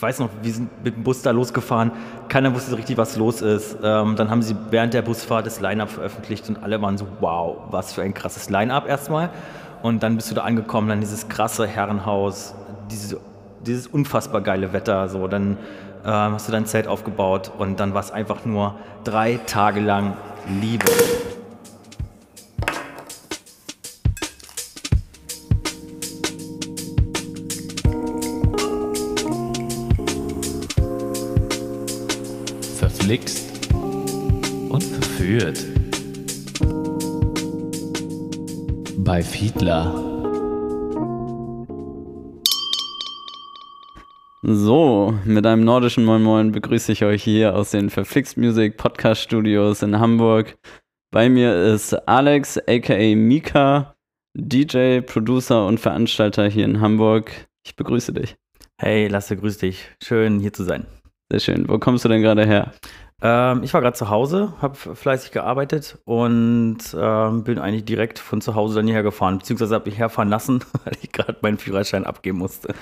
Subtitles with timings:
[0.00, 1.92] ich weiß noch, wir sind mit dem Bus da losgefahren,
[2.30, 3.76] keiner wusste so richtig, was los ist.
[3.82, 7.58] Ähm, dann haben sie während der Busfahrt das Line-Up veröffentlicht und alle waren so, wow,
[7.70, 9.28] was für ein krasses Line-Up erstmal.
[9.82, 12.54] Und dann bist du da angekommen, dann dieses krasse Herrenhaus,
[12.90, 13.20] diese,
[13.66, 15.58] dieses unfassbar geile Wetter, so, dann
[16.06, 20.16] ähm, hast du dein Zelt aufgebaut und dann war es einfach nur drei Tage lang
[20.62, 20.90] Liebe.
[33.10, 35.66] Verflixt und verführt.
[38.98, 39.92] Bei Fiedler.
[44.42, 49.22] So, mit einem nordischen Moin Moin begrüße ich euch hier aus den Verflixt Music Podcast
[49.22, 50.56] Studios in Hamburg.
[51.10, 53.96] Bei mir ist Alex, aka Mika,
[54.34, 57.48] DJ, Producer und Veranstalter hier in Hamburg.
[57.66, 58.36] Ich begrüße dich.
[58.78, 59.88] Hey, Lasse, grüß dich.
[60.00, 60.86] Schön hier zu sein.
[61.30, 61.68] Sehr schön.
[61.68, 62.72] Wo kommst du denn gerade her?
[63.22, 68.40] Ähm, ich war gerade zu Hause, habe fleißig gearbeitet und ähm, bin eigentlich direkt von
[68.40, 72.06] zu Hause dann hierher gefahren, beziehungsweise habe ich herfahren lassen, weil ich gerade meinen Führerschein
[72.06, 72.74] abgeben musste.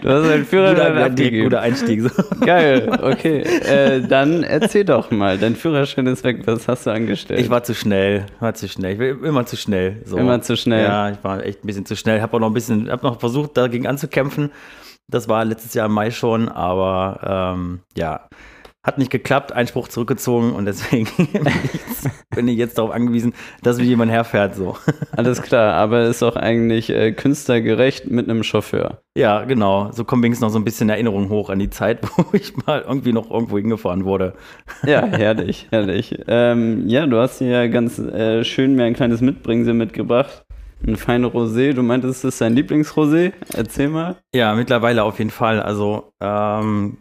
[0.00, 1.44] du hast deinen Führerschein guter, abgegeben.
[1.44, 2.00] Guter Einstieg.
[2.00, 2.22] So.
[2.40, 3.42] Geil, okay.
[3.42, 7.40] Äh, dann erzähl doch mal, dein Führerschein ist weg, was hast du angestellt?
[7.40, 8.94] Ich war zu schnell, war zu schnell.
[8.94, 10.00] Ich war immer zu schnell.
[10.06, 10.16] So.
[10.16, 10.84] Immer zu schnell.
[10.84, 12.22] Ja, ich war echt ein bisschen zu schnell.
[12.22, 14.50] Habe auch noch ein bisschen, habe noch versucht, dagegen anzukämpfen.
[15.12, 18.28] Das war letztes Jahr im Mai schon, aber ähm, ja,
[18.82, 21.06] hat nicht geklappt, Einspruch zurückgezogen und deswegen
[22.34, 23.32] bin ich jetzt darauf angewiesen,
[23.62, 24.56] dass mir jemand herfährt.
[24.56, 24.76] So.
[25.16, 29.02] Alles klar, aber ist auch eigentlich äh, künstlergerecht mit einem Chauffeur.
[29.16, 29.92] Ja, genau.
[29.92, 32.80] So kommt wenigstens noch so ein bisschen Erinnerung hoch an die Zeit, wo ich mal
[32.80, 34.32] irgendwie noch irgendwo hingefahren wurde.
[34.84, 36.18] Ja, herrlich, herrlich.
[36.26, 40.44] Ähm, ja, du hast hier ja ganz äh, schön mir ein kleines Mitbringsel mitgebracht.
[40.86, 41.72] Ein feiner Rosé.
[41.72, 43.32] Du meintest, es ist dein Lieblingsrosé.
[43.54, 44.16] Erzähl mal.
[44.34, 45.60] Ja, mittlerweile auf jeden Fall.
[45.60, 46.98] Also, ähm,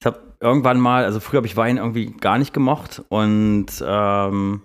[0.00, 4.62] ich habe irgendwann mal, also früher habe ich Wein irgendwie gar nicht gemocht und ähm,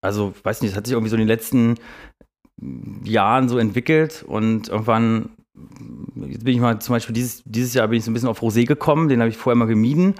[0.00, 1.74] also, weiß nicht, es hat sich irgendwie so in den letzten
[3.04, 5.30] Jahren so entwickelt und irgendwann,
[6.16, 8.40] jetzt bin ich mal zum Beispiel dieses, dieses Jahr bin ich so ein bisschen auf
[8.42, 10.14] Rosé gekommen, den habe ich vorher mal gemieden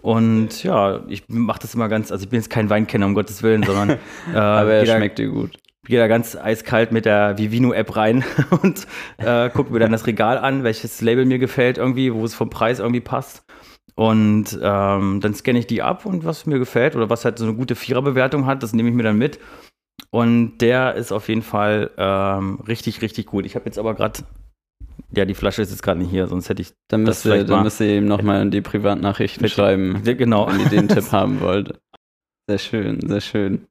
[0.00, 3.42] und ja, ich mache das immer ganz, also ich bin jetzt kein Weinkenner, um Gottes
[3.42, 3.90] Willen, sondern
[4.32, 8.24] äh, aber er schmeckt dir gut gehe da ganz eiskalt mit der Vivino-App rein
[8.62, 8.86] und
[9.18, 12.50] äh, gucke mir dann das Regal an, welches Label mir gefällt irgendwie, wo es vom
[12.50, 13.44] Preis irgendwie passt.
[13.96, 17.44] Und ähm, dann scanne ich die ab und was mir gefällt oder was halt so
[17.44, 19.38] eine gute Viererbewertung hat, das nehme ich mir dann mit.
[20.10, 23.46] Und der ist auf jeden Fall ähm, richtig, richtig gut.
[23.46, 24.20] Ich habe jetzt aber gerade,
[25.14, 26.72] ja, die Flasche ist jetzt gerade nicht hier, sonst hätte ich.
[26.88, 30.48] Dann müsst ihr, dann müsst ihr ihm nochmal in die Privatnachrichten schreiben, genau.
[30.48, 31.78] wenn ihr den Tipp haben wollt.
[32.48, 33.66] Sehr schön, sehr schön.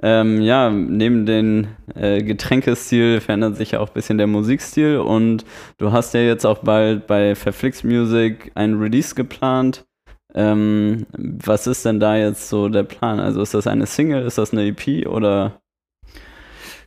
[0.00, 5.44] Ähm, ja, neben dem äh, Getränkestil verändert sich ja auch ein bisschen der Musikstil und
[5.78, 9.86] du hast ja jetzt auch bald bei Verflix Music ein Release geplant.
[10.34, 13.18] Ähm, was ist denn da jetzt so der Plan?
[13.18, 15.60] Also ist das eine Single, ist das eine EP oder?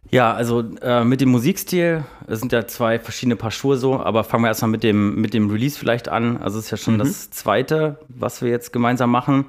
[0.10, 4.24] Ja, also äh, mit dem Musikstil, es sind ja zwei verschiedene Paar Schuhe so, aber
[4.24, 6.38] fangen wir erstmal mit dem, mit dem Release vielleicht an.
[6.38, 7.00] Also es ist ja schon mhm.
[7.00, 9.46] das zweite, was wir jetzt gemeinsam machen.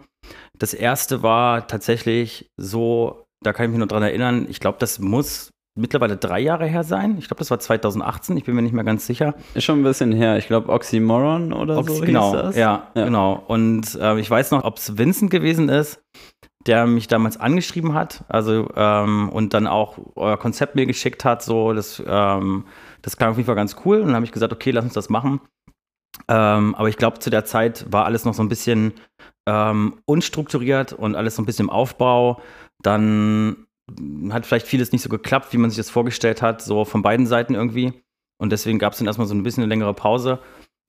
[0.58, 4.98] Das erste war tatsächlich so da kann ich mich noch dran erinnern, ich glaube, das
[4.98, 7.16] muss mittlerweile drei Jahre her sein.
[7.18, 9.34] Ich glaube, das war 2018, ich bin mir nicht mehr ganz sicher.
[9.54, 10.36] Ist schon ein bisschen her.
[10.36, 12.56] Ich glaube, Oxymoron oder Ox so genau, hieß das.
[12.56, 13.04] Ja, ja.
[13.04, 13.42] genau.
[13.46, 16.02] Und äh, ich weiß noch, ob es Vincent gewesen ist,
[16.66, 21.42] der mich damals angeschrieben hat, also ähm, und dann auch euer Konzept mir geschickt hat.
[21.42, 22.66] So, das, ähm,
[23.00, 24.00] das klang auf jeden Fall ganz cool.
[24.00, 25.40] Und dann habe ich gesagt, okay, lass uns das machen.
[26.28, 28.92] Ähm, aber ich glaube, zu der Zeit war alles noch so ein bisschen
[29.48, 32.40] ähm, unstrukturiert und alles so ein bisschen im Aufbau
[32.82, 33.66] dann
[34.30, 37.26] hat vielleicht vieles nicht so geklappt, wie man sich das vorgestellt hat, so von beiden
[37.26, 37.92] Seiten irgendwie.
[38.38, 40.38] Und deswegen gab es dann erstmal so ein bisschen eine längere Pause.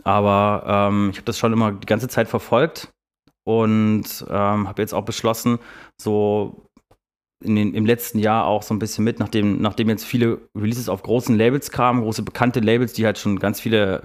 [0.04, 2.90] Aber ähm, ich habe das schon immer die ganze Zeit verfolgt
[3.46, 5.60] und ähm, habe jetzt auch beschlossen,
[6.02, 6.70] so
[7.44, 11.04] den, im letzten Jahr auch so ein bisschen mit, nachdem, nachdem jetzt viele Releases auf
[11.04, 14.04] großen Labels kamen, große bekannte Labels, die halt schon ganz viele,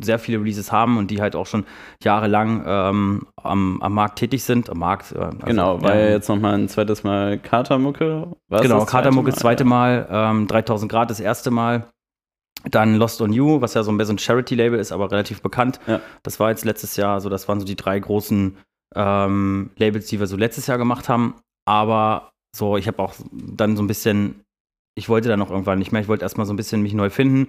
[0.00, 1.64] sehr viele Releases haben und die halt auch schon
[2.02, 4.70] jahrelang ähm, am, am Markt tätig sind.
[4.70, 5.12] Am Markt.
[5.12, 8.28] Äh, also, genau, war ja jetzt nochmal ein zweites Mal Katermucke.
[8.50, 11.88] Genau, Katermucke das zweite Mal, ähm, 3000 Grad das erste Mal.
[12.70, 15.78] Dann Lost on You, was ja so ein bisschen ein Charity-Label ist, aber relativ bekannt.
[15.86, 16.00] Ja.
[16.24, 18.56] Das war jetzt letztes Jahr, so das waren so die drei großen
[18.94, 21.34] ähm, Labels, die wir so letztes Jahr gemacht haben.
[21.66, 24.44] Aber so, ich habe auch dann so ein bisschen,
[24.94, 27.10] ich wollte dann noch irgendwann nicht mehr, ich wollte erstmal so ein bisschen mich neu
[27.10, 27.48] finden,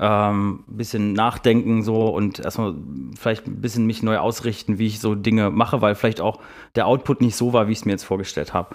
[0.00, 2.74] ähm, ein bisschen nachdenken so und erstmal
[3.16, 6.40] vielleicht ein bisschen mich neu ausrichten, wie ich so Dinge mache, weil vielleicht auch
[6.74, 8.74] der Output nicht so war, wie ich es mir jetzt vorgestellt habe.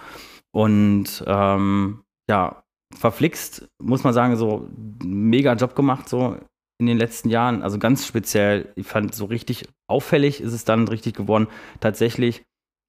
[0.51, 2.63] Und ähm, ja,
[2.95, 4.67] verflixt, muss man sagen, so
[5.03, 6.37] mega Job gemacht, so
[6.79, 10.87] in den letzten Jahren, also ganz speziell, ich fand so richtig auffällig ist es dann
[10.87, 11.47] richtig geworden,
[11.79, 12.43] tatsächlich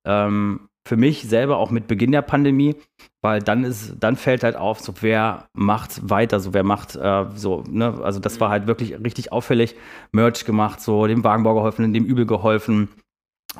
[0.07, 2.77] ähm, für mich selber auch mit Beginn der Pandemie,
[3.23, 7.25] weil dann ist, dann fällt halt auf, so wer macht weiter, so wer macht äh,
[7.35, 9.77] so, ne, also das war halt wirklich richtig auffällig,
[10.13, 12.89] Merch gemacht, so dem Wagenbau geholfen, dem Übel geholfen,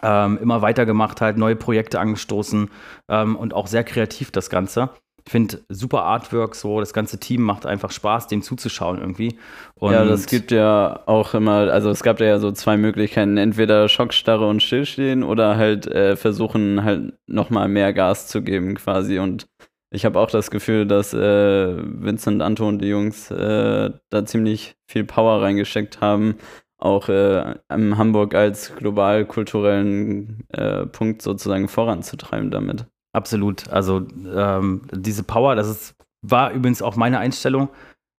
[0.03, 2.71] ähm, immer weitergemacht, halt neue Projekte angestoßen
[3.09, 4.91] ähm, und auch sehr kreativ das Ganze.
[5.27, 9.39] Ich finde super Artwork, so das ganze Team macht einfach Spaß, dem zuzuschauen irgendwie.
[9.75, 13.89] Und ja, das gibt ja auch immer, also es gab ja so zwei Möglichkeiten, entweder
[13.89, 19.47] Schockstarre und Stillstehen oder halt äh, versuchen halt nochmal mehr Gas zu geben quasi und
[19.95, 24.75] ich habe auch das Gefühl, dass äh, Vincent, Anto und die Jungs äh, da ziemlich
[24.89, 26.35] viel Power reingesteckt haben,
[26.79, 32.87] auch äh, Hamburg als global kulturellen äh, Punkt sozusagen voranzutreiben damit.
[33.15, 33.69] Absolut.
[33.69, 37.69] Also ähm, diese Power, das ist, war übrigens auch meine Einstellung.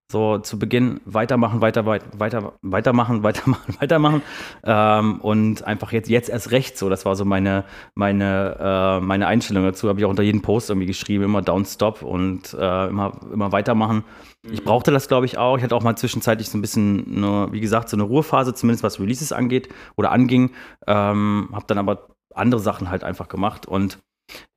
[0.09, 4.21] So zu Beginn weitermachen, weiter, weiter, weiter, weitermachen, weitermachen, weitermachen.
[4.63, 6.89] Ähm, und einfach jetzt, jetzt erst recht so.
[6.89, 9.89] Das war so meine, meine, äh, meine Einstellung dazu.
[9.89, 13.51] Habe ich auch unter jedem Post irgendwie geschrieben, immer Down Stop und äh, immer, immer
[13.51, 14.06] weitermachen.
[14.44, 14.65] Ich mhm.
[14.65, 15.57] brauchte das, glaube ich, auch.
[15.57, 18.83] Ich hatte auch mal zwischenzeitlich so ein bisschen, eine, wie gesagt, so eine Ruhephase, zumindest
[18.83, 19.68] was Releases angeht
[19.98, 20.51] oder anging.
[20.88, 24.00] Ähm, habe dann aber andere Sachen halt einfach gemacht und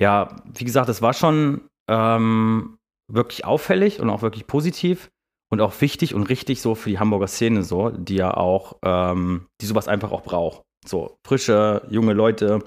[0.01, 2.79] ja, wie gesagt, es war schon ähm,
[3.11, 5.11] wirklich auffällig und auch wirklich positiv
[5.51, 9.47] und auch wichtig und richtig so für die Hamburger Szene so, die ja auch, ähm,
[9.61, 10.63] die sowas einfach auch braucht.
[10.87, 12.61] So frische, junge Leute,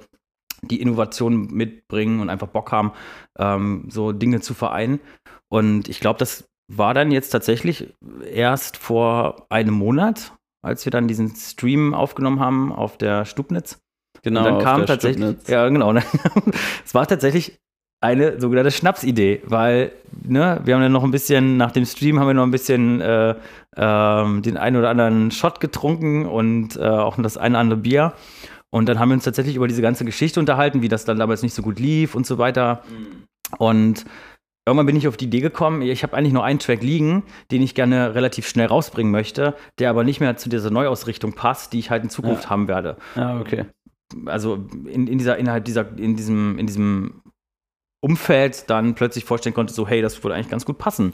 [0.63, 2.91] die Innovationen mitbringen und einfach Bock haben,
[3.37, 4.99] ähm, so Dinge zu vereinen.
[5.49, 7.93] Und ich glaube, das war dann jetzt tatsächlich
[8.25, 10.33] erst vor einem Monat,
[10.63, 13.80] als wir dann diesen Stream aufgenommen haben auf der Stubnitz.
[14.23, 14.39] Genau.
[14.39, 15.47] Und dann kam tatsächlich, Stubnitz.
[15.47, 15.93] ja genau,
[16.85, 17.59] es war tatsächlich
[18.01, 19.91] eine sogenannte Schnapsidee, weil
[20.23, 22.99] ne, wir haben ja noch ein bisschen, nach dem Stream haben wir noch ein bisschen
[22.99, 27.79] äh, äh, den einen oder anderen Shot getrunken und äh, auch das eine oder andere
[27.79, 28.13] Bier.
[28.71, 31.43] Und dann haben wir uns tatsächlich über diese ganze Geschichte unterhalten, wie das dann damals
[31.43, 32.83] nicht so gut lief und so weiter.
[32.89, 33.25] Mhm.
[33.57, 34.05] Und
[34.65, 37.61] irgendwann bin ich auf die Idee gekommen, ich habe eigentlich nur einen Track liegen, den
[37.61, 41.79] ich gerne relativ schnell rausbringen möchte, der aber nicht mehr zu dieser Neuausrichtung passt, die
[41.79, 42.49] ich halt in Zukunft ja.
[42.49, 42.97] haben werde.
[43.15, 43.65] Ja, okay
[44.25, 47.21] also in, in dieser, innerhalb dieser, in diesem, in diesem
[48.01, 51.11] Umfeld dann plötzlich vorstellen konnte, so, hey, das würde eigentlich ganz gut passen.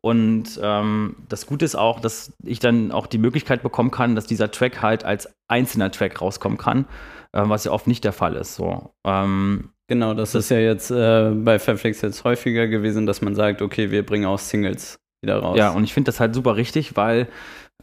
[0.00, 4.26] Und ähm, das Gute ist auch, dass ich dann auch die Möglichkeit bekommen kann, dass
[4.26, 6.86] dieser Track halt als einzelner Track rauskommen kann,
[7.32, 8.54] äh, was ja oft nicht der Fall ist.
[8.54, 8.94] So.
[9.06, 13.34] Ähm, genau, das, das ist ja jetzt äh, bei Fairflix jetzt häufiger gewesen, dass man
[13.34, 15.58] sagt, okay, wir bringen auch Singles wieder raus.
[15.58, 17.28] Ja, und ich finde das halt super richtig, weil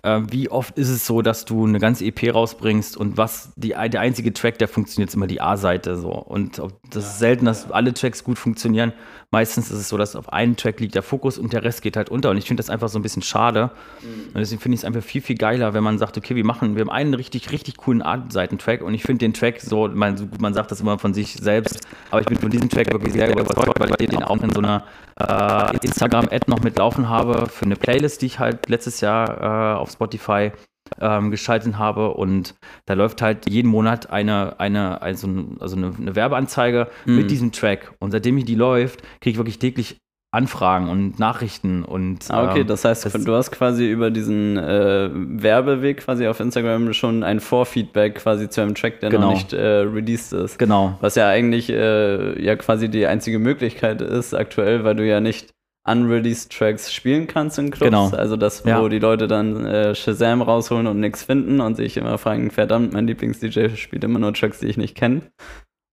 [0.03, 4.01] wie oft ist es so, dass du eine ganze EP rausbringst und was die, der
[4.01, 6.11] einzige Track, der funktioniert, ist immer die A-Seite so.
[6.11, 6.61] Und
[6.91, 8.93] das ist selten, dass alle Tracks gut funktionieren.
[9.29, 11.97] Meistens ist es so, dass auf einen Track liegt der Fokus und der Rest geht
[11.97, 12.29] halt unter.
[12.29, 13.71] Und ich finde das einfach so ein bisschen schade.
[14.01, 14.27] Mhm.
[14.27, 16.75] Und deswegen finde ich es einfach viel, viel geiler, wenn man sagt, okay, wir machen,
[16.75, 20.53] wir haben einen richtig, richtig coolen A-Seiten-Track und ich finde den Track so, man, man
[20.53, 23.77] sagt das immer von sich selbst, aber ich bin von diesem Track wirklich sehr überzeugt,
[23.77, 24.85] weil ich den auch in so einer
[25.19, 29.91] äh, Instagram-Ad noch mitlaufen habe für eine Playlist, die ich halt letztes Jahr äh, auf
[29.91, 30.51] Spotify
[30.99, 32.55] ähm, geschaltet habe und
[32.85, 37.15] da läuft halt jeden Monat eine, eine, also eine, eine Werbeanzeige mhm.
[37.15, 39.97] mit diesem Track und seitdem ich die läuft, kriege ich wirklich täglich
[40.29, 44.57] Anfragen und Nachrichten und ah, okay, ähm, das heißt, das du hast quasi über diesen
[44.57, 49.27] äh, Werbeweg quasi auf Instagram schon ein Vorfeedback quasi zu einem Track, der genau.
[49.27, 50.59] noch nicht äh, released ist.
[50.59, 50.97] Genau.
[50.99, 55.53] Was ja eigentlich äh, ja quasi die einzige Möglichkeit ist aktuell, weil du ja nicht
[55.87, 57.85] unreleased Tracks spielen kannst in Clubs.
[57.85, 58.09] Genau.
[58.09, 58.89] Also das, wo ja.
[58.89, 63.07] die Leute dann äh, Shazam rausholen und nichts finden und sich immer fragen, verdammt, mein
[63.07, 65.21] Lieblings-DJ spielt immer nur Tracks, die ich nicht kenne.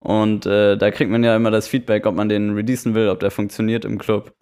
[0.04, 3.20] Und äh, da kriegt man ja immer das Feedback, ob man den releasen will, ob
[3.20, 4.32] der funktioniert im Club.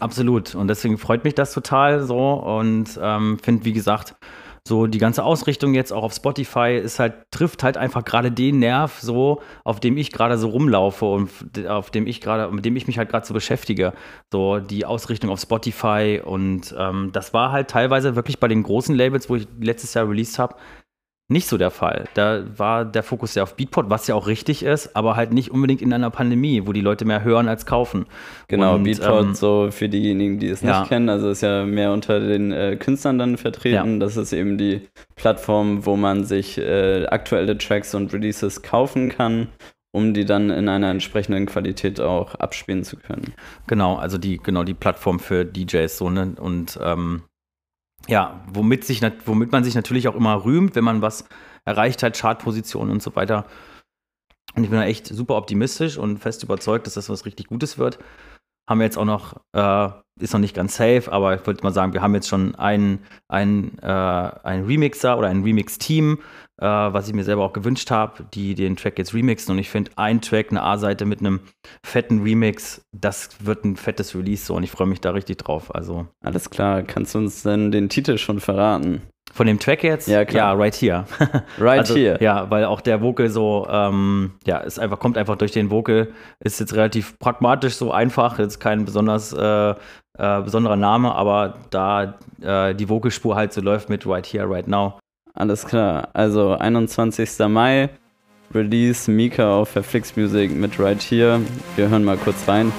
[0.00, 0.54] Absolut.
[0.54, 4.16] Und deswegen freut mich das total so und ähm, finde, wie gesagt,
[4.66, 8.58] so die ganze Ausrichtung jetzt auch auf Spotify ist halt, trifft halt einfach gerade den
[8.58, 11.30] Nerv so, auf dem ich gerade so rumlaufe und
[11.68, 13.92] auf dem ich gerade, mit dem ich mich halt gerade so beschäftige.
[14.32, 18.94] So die Ausrichtung auf Spotify und ähm, das war halt teilweise wirklich bei den großen
[18.94, 20.56] Labels, wo ich letztes Jahr released habe,
[21.30, 22.06] nicht so der Fall.
[22.14, 25.50] Da war der Fokus ja auf Beatport, was ja auch richtig ist, aber halt nicht
[25.50, 28.06] unbedingt in einer Pandemie, wo die Leute mehr hören als kaufen.
[28.48, 30.80] Genau, Und, Beatport, ähm, so für diejenigen, die es ja.
[30.80, 33.92] nicht kennen, also ist ja mehr unter den äh, Künstlern dann vertreten.
[33.92, 33.98] Ja.
[33.98, 39.48] Das ist eben die Plattform, wo man sich äh, aktuelle Tracks und Releases kaufen kann
[39.90, 43.32] um die dann in einer entsprechenden Qualität auch abspielen zu können.
[43.66, 46.34] Genau, also die, genau die Plattform für DJs so, ne?
[46.38, 47.22] Und ähm,
[48.08, 51.26] ja, womit, sich, womit man sich natürlich auch immer rühmt, wenn man was
[51.64, 53.44] erreicht hat, Chartpositionen und so weiter.
[54.56, 57.78] Und ich bin da echt super optimistisch und fest überzeugt, dass das was richtig Gutes
[57.78, 57.98] wird.
[58.68, 59.88] Haben wir jetzt auch noch, äh,
[60.20, 62.98] ist noch nicht ganz safe, aber ich würde mal sagen, wir haben jetzt schon einen,
[63.28, 66.18] einen, äh, einen Remixer oder ein Remix-Team,
[66.60, 69.52] äh, was ich mir selber auch gewünscht habe, die den Track jetzt remixen.
[69.52, 71.40] Und ich finde, ein Track, eine A-Seite mit einem
[71.84, 75.74] fetten Remix, das wird ein fettes Release so und ich freue mich da richtig drauf.
[75.74, 76.06] Also.
[76.22, 79.02] Alles klar, kannst du uns denn den Titel schon verraten?
[79.32, 80.08] Von dem Track jetzt?
[80.08, 80.52] Ja, klar.
[80.52, 81.04] Ja, right here.
[81.58, 82.18] Right also, here.
[82.20, 86.08] Ja, weil auch der Vocal so, ähm, ja, es einfach, kommt einfach durch den Vocal,
[86.40, 89.74] ist jetzt relativ pragmatisch, so einfach, jetzt kein besonders äh,
[90.18, 94.66] äh, besonderer Name, aber da äh, die Vocalspur halt so läuft mit Right Here, Right
[94.66, 94.98] Now.
[95.34, 96.08] Alles klar.
[96.14, 97.38] Also 21.
[97.48, 97.90] Mai,
[98.52, 101.40] Release Mika auf Verflix Music mit Right Here.
[101.76, 102.72] Wir hören mal kurz rein.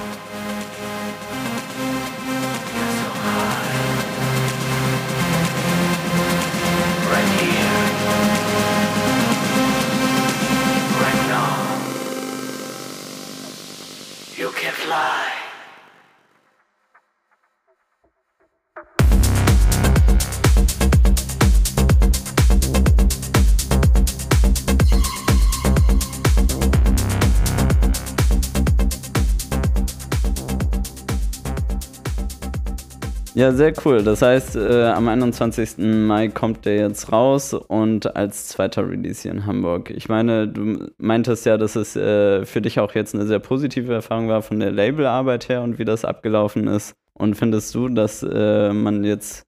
[33.40, 34.04] Ja, sehr cool.
[34.04, 35.78] Das heißt, äh, am 21.
[35.78, 39.92] Mai kommt der jetzt raus und als zweiter Release hier in Hamburg.
[39.92, 43.94] Ich meine, du meintest ja, dass es äh, für dich auch jetzt eine sehr positive
[43.94, 46.98] Erfahrung war von der Labelarbeit her und wie das abgelaufen ist.
[47.14, 49.46] Und findest du, dass äh, man jetzt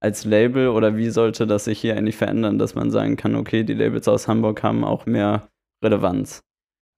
[0.00, 3.64] als Label oder wie sollte das sich hier eigentlich verändern, dass man sagen kann, okay,
[3.64, 5.46] die Labels aus Hamburg haben auch mehr
[5.84, 6.40] Relevanz?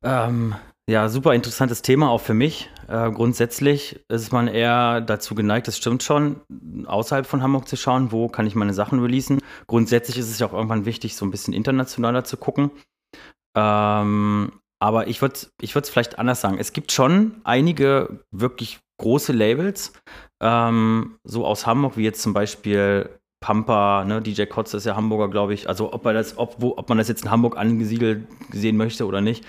[0.05, 0.55] Ähm,
[0.89, 2.71] ja, super interessantes Thema auch für mich.
[2.89, 6.41] Äh, grundsätzlich ist man eher dazu geneigt, das stimmt schon,
[6.87, 9.41] außerhalb von Hamburg zu schauen, wo kann ich meine Sachen releasen.
[9.67, 12.71] Grundsätzlich ist es ja auch irgendwann wichtig, so ein bisschen internationaler zu gucken.
[13.55, 16.57] Ähm, aber ich würde ich es vielleicht anders sagen.
[16.59, 19.93] Es gibt schon einige wirklich große Labels,
[20.43, 25.29] ähm, so aus Hamburg, wie jetzt zum Beispiel Pampa, ne, DJ Kotze ist ja Hamburger,
[25.29, 25.69] glaube ich.
[25.69, 29.21] Also ob, das, ob, wo, ob man das jetzt in Hamburg angesiedelt sehen möchte oder
[29.21, 29.45] nicht,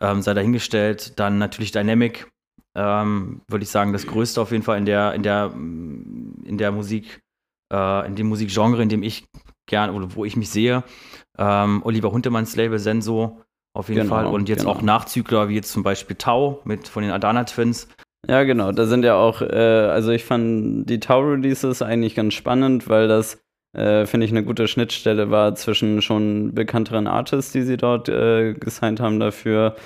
[0.00, 1.18] ähm, sei dahingestellt.
[1.18, 2.28] Dann natürlich Dynamic,
[2.74, 6.72] ähm, würde ich sagen, das Größte auf jeden Fall in der, in der, in der
[6.72, 7.20] Musik,
[7.72, 9.26] äh, in dem Musikgenre, in dem ich
[9.66, 10.84] gern oder wo ich mich sehe.
[11.38, 13.40] Ähm, Oliver Huntemanns Label Senso
[13.74, 14.26] auf jeden Genau, Fall.
[14.26, 14.72] Und jetzt genau.
[14.72, 17.88] auch Nachzügler wie jetzt zum Beispiel Tau mit von den Adana Twins.
[18.26, 18.72] Ja, genau.
[18.72, 23.43] Da sind ja auch, äh, also ich fand die Tau-Releases eigentlich ganz spannend, weil das,
[23.74, 28.54] äh, finde ich, eine gute Schnittstelle war zwischen schon bekannteren Artists, die sie dort äh,
[28.54, 29.76] gesigned haben dafür,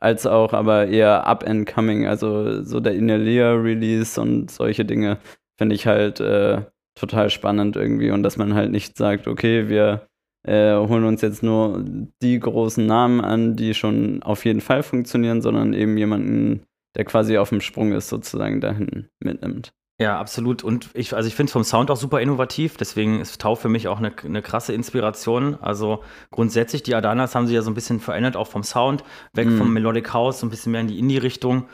[0.00, 2.06] als auch aber eher up and coming.
[2.06, 5.18] Also so der Inalia-Release und solche Dinge
[5.58, 6.62] finde ich halt äh,
[6.94, 10.08] total spannend irgendwie und dass man halt nicht sagt, okay, wir
[10.46, 11.84] äh, holen uns jetzt nur
[12.22, 16.62] die großen Namen an, die schon auf jeden Fall funktionieren, sondern eben jemanden,
[16.96, 19.72] der quasi auf dem Sprung ist, sozusagen dahin mitnimmt.
[20.00, 20.64] Ja, absolut.
[20.64, 23.68] Und ich, also ich finde es vom Sound auch super innovativ, deswegen ist Tau für
[23.68, 25.56] mich auch eine, eine krasse Inspiration.
[25.60, 29.46] Also grundsätzlich, die Adanas haben sich ja so ein bisschen verändert, auch vom Sound, weg
[29.46, 29.58] Mhm.
[29.58, 31.68] vom Melodic House, so ein bisschen mehr in die Indie-Richtung.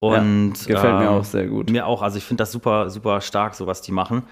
[0.00, 1.70] Und Gefällt mir ähm, auch sehr gut.
[1.70, 4.22] Mir auch, also ich finde das super, super stark, so was die machen.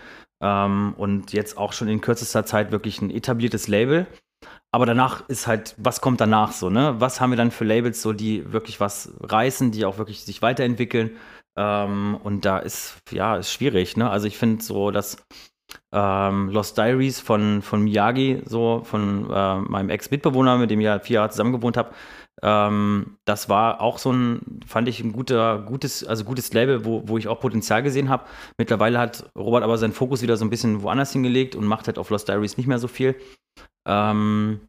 [0.41, 4.07] Ähm, und jetzt auch schon in kürzester Zeit wirklich ein etabliertes Label.
[4.71, 6.95] Aber danach ist halt, was kommt danach so, ne?
[6.99, 10.43] Was haben wir dann für Labels so, die wirklich was reißen, die auch wirklich sich
[10.43, 11.17] weiterentwickeln?
[11.57, 14.11] Ähm, und da ist, ja, ist schwierig, ne?
[14.11, 15.17] Also ich finde so, dass
[15.93, 20.99] ähm, Lost Diaries von, von Miyagi, so von äh, meinem Ex-Mitbewohner, mit dem ich ja
[20.99, 21.91] vier Jahre zusammen gewohnt habe,
[22.43, 27.03] ähm, das war auch so ein, fand ich ein guter, gutes, also gutes Label, wo,
[27.07, 28.27] wo ich auch Potenzial gesehen habe.
[28.59, 31.99] Mittlerweile hat Robert aber seinen Fokus wieder so ein bisschen woanders hingelegt und macht halt
[31.99, 33.17] auf Lost Diaries nicht mehr so viel.
[33.89, 34.61] Ähm,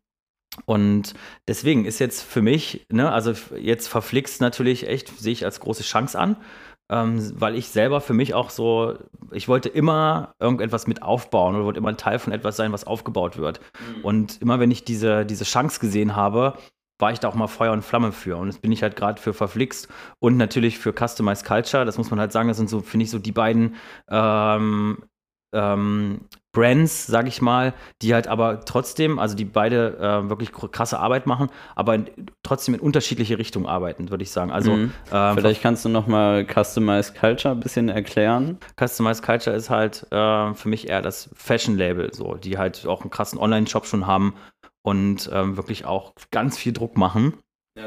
[0.65, 1.13] und
[1.47, 5.83] deswegen ist jetzt für mich, ne, also jetzt verflixt natürlich echt, sehe ich als große
[5.83, 6.37] Chance an,
[6.89, 8.97] ähm, weil ich selber für mich auch so,
[9.31, 12.87] ich wollte immer irgendetwas mit aufbauen oder wollte immer ein Teil von etwas sein, was
[12.87, 13.59] aufgebaut wird.
[14.03, 16.53] Und immer wenn ich diese, diese Chance gesehen habe,
[16.99, 18.37] war ich da auch mal Feuer und Flamme für.
[18.37, 19.87] Und das bin ich halt gerade für Verflixt
[20.19, 21.85] und natürlich für Customized Culture.
[21.85, 23.75] Das muss man halt sagen, das sind so, finde ich, so die beiden
[24.09, 25.03] ähm,
[25.53, 26.21] ähm,
[26.57, 30.99] Brands, sag ich mal, die halt aber trotzdem, also die beide äh, wirklich kr- krasse
[30.99, 32.09] Arbeit machen, aber in,
[32.41, 34.51] trotzdem in unterschiedliche Richtungen arbeiten, würde ich sagen.
[34.51, 34.91] Also Mhm.
[35.11, 38.57] ähm, Vielleicht kannst du noch mal Customized Culture ein bisschen erklären.
[38.79, 43.11] Customized Culture ist halt äh, für mich eher das Fashion-Label, so, die halt auch einen
[43.11, 44.33] krassen Online-Shop schon haben
[44.81, 47.33] und ähm, wirklich auch ganz viel Druck machen.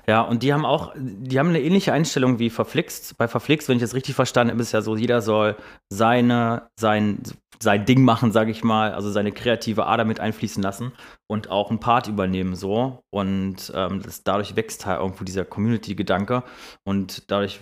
[0.07, 0.21] Ja.
[0.23, 3.19] und die haben auch, die haben eine ähnliche Einstellung wie Verflixt.
[3.19, 5.57] Bei Verflixt, wenn ich das richtig verstanden habe, ist ja so, jeder soll
[5.89, 7.19] seine, sein,
[7.62, 10.93] sein Ding machen, sage ich mal, also seine kreative Ader mit einfließen lassen
[11.26, 13.02] und auch einen Part übernehmen so.
[13.11, 16.43] Und ähm, das, dadurch wächst halt irgendwo dieser Community-Gedanke
[16.85, 17.61] und dadurch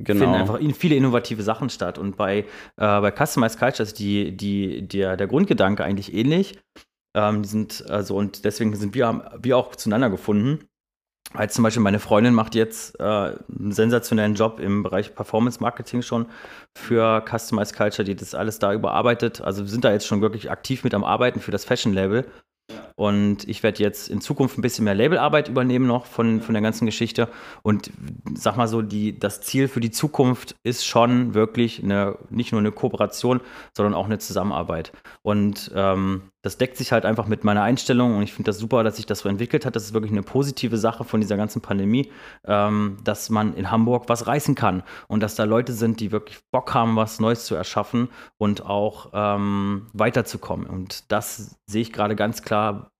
[0.00, 0.18] Genau.
[0.24, 1.98] finden einfach in- viele innovative Sachen statt.
[1.98, 2.44] Und bei, äh,
[2.76, 6.58] bei Customized Culture ist die, die, der, der Grundgedanke eigentlich ähnlich.
[7.16, 10.64] Ähm, die sind, also, und deswegen sind wir, haben wir auch zueinander gefunden.
[11.34, 16.00] Als zum Beispiel meine Freundin macht jetzt äh, einen sensationellen Job im Bereich Performance Marketing
[16.00, 16.26] schon
[16.76, 19.40] für Customized Culture, die das alles da überarbeitet.
[19.40, 22.24] Also wir sind da jetzt schon wirklich aktiv mit am Arbeiten für das Fashion Label.
[22.96, 26.62] Und ich werde jetzt in Zukunft ein bisschen mehr Labelarbeit übernehmen noch von, von der
[26.62, 27.28] ganzen Geschichte.
[27.62, 27.90] Und
[28.34, 32.60] sag mal so, die, das Ziel für die Zukunft ist schon wirklich eine, nicht nur
[32.60, 33.40] eine Kooperation,
[33.76, 34.92] sondern auch eine Zusammenarbeit.
[35.22, 38.84] Und ähm, das deckt sich halt einfach mit meiner Einstellung und ich finde das super,
[38.84, 39.74] dass sich das so entwickelt hat.
[39.74, 42.12] Das ist wirklich eine positive Sache von dieser ganzen Pandemie,
[42.44, 46.40] ähm, dass man in Hamburg was reißen kann und dass da Leute sind, die wirklich
[46.52, 50.66] Bock haben, was Neues zu erschaffen und auch ähm, weiterzukommen.
[50.66, 52.90] Und das sehe ich gerade ganz klar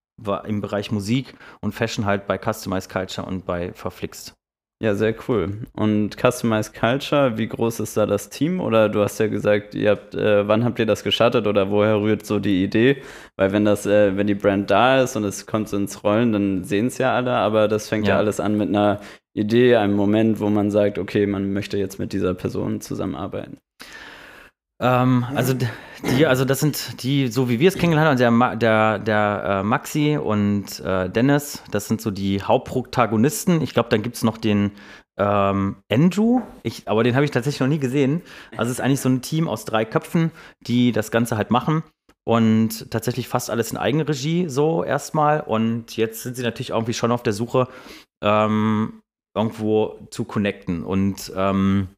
[0.45, 4.35] im Bereich Musik und Fashion halt bei Customized Culture und bei Verflixt.
[4.83, 5.67] Ja, sehr cool.
[5.73, 8.61] Und Customized Culture, wie groß ist da das Team?
[8.61, 12.01] Oder du hast ja gesagt, ihr habt, äh, wann habt ihr das gestartet oder woher
[12.01, 13.03] rührt so die Idee?
[13.37, 16.33] Weil wenn das, äh, wenn die Brand da ist und es kommt so ins Rollen,
[16.33, 18.15] dann sehen es ja alle, aber das fängt ja.
[18.15, 18.19] Ja.
[18.19, 19.01] alles an mit einer
[19.33, 23.59] Idee, einem Moment, wo man sagt, okay, man möchte jetzt mit dieser Person zusammenarbeiten.
[24.81, 28.99] Ähm, also die, also das sind die, so wie wir es kennengelernt haben, der, der,
[28.99, 33.63] der äh, Maxi und äh, Dennis, das sind so die Hauptprotagonisten.
[33.63, 34.73] Ich glaube, dann gibt es noch den
[35.17, 38.23] ähm, Andrew, ich, aber den habe ich tatsächlich noch nie gesehen.
[38.57, 40.33] Also es ist eigentlich so ein Team aus drei Köpfen,
[40.67, 41.85] die das Ganze halt machen.
[42.27, 45.41] Und tatsächlich fast alles in Eigenregie so erstmal.
[45.41, 47.69] Und jetzt sind sie natürlich irgendwie schon auf der Suche,
[48.23, 49.03] ähm,
[49.37, 50.85] irgendwo zu connecten.
[50.85, 51.89] Und ähm,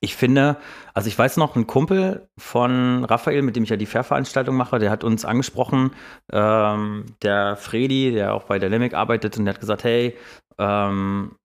[0.00, 0.56] ich finde,
[0.94, 4.78] also ich weiß noch, ein Kumpel von Raphael, mit dem ich ja die Fair-Veranstaltung mache,
[4.78, 5.92] der hat uns angesprochen,
[6.32, 10.16] ähm, der Fredi, der auch bei Dynamic arbeitet, und der hat gesagt, hey,
[10.58, 11.36] ähm,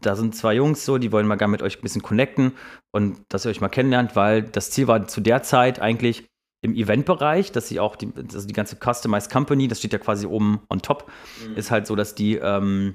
[0.00, 2.52] da sind zwei Jungs so, die wollen mal gerne mit euch ein bisschen connecten
[2.92, 6.26] und dass ihr euch mal kennenlernt, weil das Ziel war zu der Zeit eigentlich
[6.62, 10.26] im Eventbereich, dass sie auch die, also die ganze Customized Company, das steht ja quasi
[10.26, 11.10] oben on top,
[11.54, 12.94] ist halt so, dass die, ähm,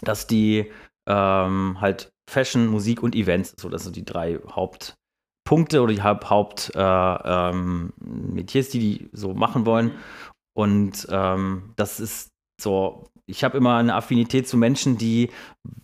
[0.00, 0.70] dass die
[1.06, 6.30] ähm, halt Fashion, Musik und Events, so das sind die drei Hauptpunkte oder die Haupt,
[6.30, 9.92] Haupt äh, ähm, die die so machen wollen.
[10.56, 15.30] Und ähm, das ist so, ich habe immer eine Affinität zu Menschen, die,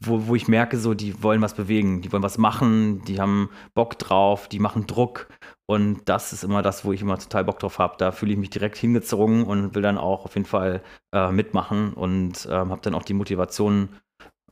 [0.00, 3.50] wo, wo ich merke, so, die wollen was bewegen, die wollen was machen, die haben
[3.74, 5.28] Bock drauf, die machen Druck.
[5.66, 7.94] Und das ist immer das, wo ich immer total Bock drauf habe.
[7.98, 10.82] Da fühle ich mich direkt hingezogen und will dann auch auf jeden Fall
[11.14, 13.90] äh, mitmachen und ähm, habe dann auch die Motivation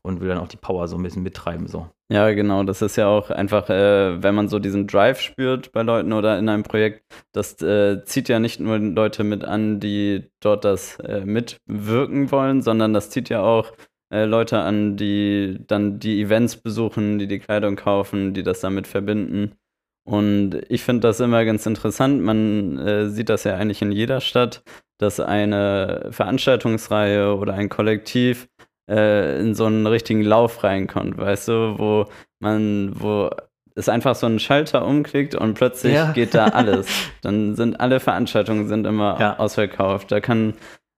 [0.03, 1.67] und will dann auch die Power so ein bisschen mittreiben.
[1.67, 1.89] So.
[2.11, 2.63] Ja, genau.
[2.63, 6.39] Das ist ja auch einfach, äh, wenn man so diesen Drive spürt bei Leuten oder
[6.39, 10.99] in einem Projekt, das äh, zieht ja nicht nur Leute mit an, die dort das
[11.01, 13.73] äh, mitwirken wollen, sondern das zieht ja auch
[14.11, 18.87] äh, Leute an, die dann die Events besuchen, die die Kleidung kaufen, die das damit
[18.87, 19.53] verbinden.
[20.07, 22.23] Und ich finde das immer ganz interessant.
[22.23, 24.63] Man äh, sieht das ja eigentlich in jeder Stadt,
[24.99, 28.49] dass eine Veranstaltungsreihe oder ein Kollektiv
[28.89, 32.07] äh, in so einen richtigen Lauf reinkommt, weißt du, wo
[32.41, 33.31] man, wo
[33.75, 36.13] es einfach so einen Schalter umklickt und plötzlich Ja.
[36.13, 36.89] geht da alles.
[37.23, 39.39] Dann sind alle Veranstaltungen sind immer Ja.
[39.39, 40.11] ausverkauft.
[40.11, 40.55] Da kann,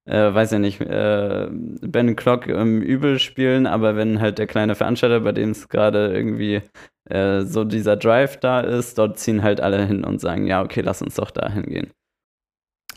[0.07, 4.75] äh, weiß ich nicht, äh, Ben Clock im Übel spielen, aber wenn halt der kleine
[4.75, 6.63] Veranstalter, bei dem es gerade irgendwie
[7.11, 10.81] äh, so dieser Drive da ist, dort ziehen halt alle hin und sagen, ja, okay,
[10.81, 11.91] lass uns doch da hingehen.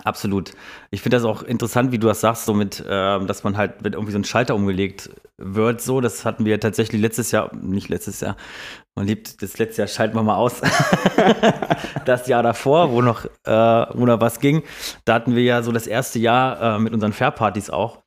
[0.04, 0.52] Absolut.
[0.90, 3.84] Ich finde das auch interessant, wie du das sagst, so mit, ähm, dass man halt
[3.84, 5.82] mit irgendwie so ein Schalter umgelegt wird.
[5.82, 8.36] So, das hatten wir tatsächlich letztes Jahr, nicht letztes Jahr,
[8.96, 10.62] man liebt das letzte Jahr, schalten wir mal aus.
[12.06, 14.64] das Jahr davor, wo noch, äh, wo noch was ging,
[15.06, 18.00] da hatten wir ja so das erste Jahr äh, mit unseren Fair-Partys auch.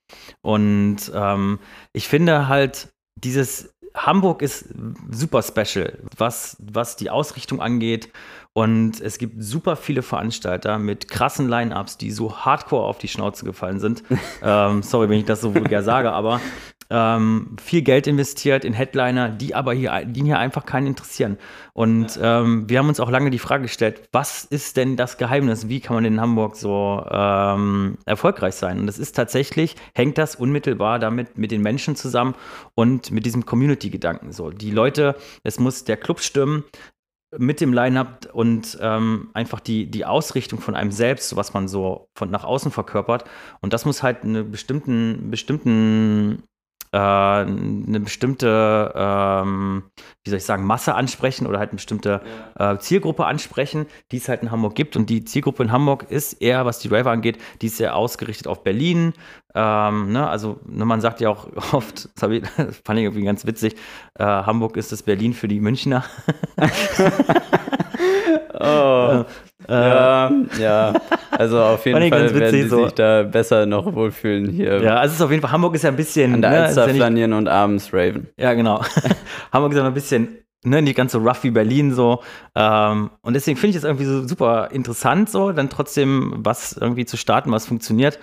[0.43, 1.61] Und ähm,
[1.93, 4.67] ich finde halt, dieses Hamburg ist
[5.11, 8.11] super special, was, was die Ausrichtung angeht.
[8.57, 13.45] Und es gibt super viele Veranstalter mit krassen Line-Ups, die so hardcore auf die Schnauze
[13.45, 14.03] gefallen sind.
[14.43, 16.41] ähm, sorry, wenn ich das so vulgär sage, aber
[16.89, 21.37] ähm, viel Geld investiert in Headliner, die aber hier, die hier einfach keinen interessieren.
[21.75, 25.69] Und ähm, wir haben uns auch lange die Frage gestellt, was ist denn das Geheimnis?
[25.69, 28.79] Wie kann man in Hamburg so ähm, erfolgreich sein?
[28.81, 32.35] Und es ist tatsächlich, hängt das unmittelbar damit mit den Menschen zusammen
[32.75, 34.33] und mit diesem Community-Gedanken.
[34.33, 36.65] So, die Leute, es muss der Club stimmen,
[37.37, 42.09] mit dem Line-Up und ähm, einfach die, die Ausrichtung von einem selbst, was man so
[42.15, 43.25] von nach außen verkörpert.
[43.61, 46.45] Und das muss halt einen bestimmten, bestimmten
[46.93, 49.85] äh, eine bestimmte, ähm,
[50.25, 52.21] wie soll ich sagen, Masse ansprechen oder halt eine bestimmte
[52.59, 54.97] äh, Zielgruppe ansprechen, die es halt in Hamburg gibt.
[54.97, 58.47] Und die Zielgruppe in Hamburg ist eher, was die Raver angeht, die ist sehr ausgerichtet
[58.47, 59.13] auf Berlin.
[59.55, 60.29] Ähm, ne?
[60.29, 63.77] Also ne, man sagt ja auch oft, das, ich, das fand ich irgendwie ganz witzig,
[64.19, 66.05] äh, Hamburg ist das Berlin für die Münchner.
[68.59, 69.25] Oh.
[69.69, 70.95] Ja, ja.
[71.31, 72.85] Also auf jeden Fall ganz werden witzig die so.
[72.85, 74.81] sich da besser noch wohlfühlen hier.
[74.83, 76.35] ja, also es ist auf jeden Fall, Hamburg ist ja ein bisschen.
[76.35, 78.29] An der ne, Alster ja flanieren und abends raven.
[78.39, 78.83] Ja, genau.
[79.53, 82.23] Hamburg ist ja ein bisschen, ne, nicht ganz so rough wie Berlin so.
[82.55, 87.07] Ähm, und deswegen finde ich es irgendwie so super interessant, so, dann trotzdem was irgendwie
[87.07, 88.19] zu starten, was funktioniert.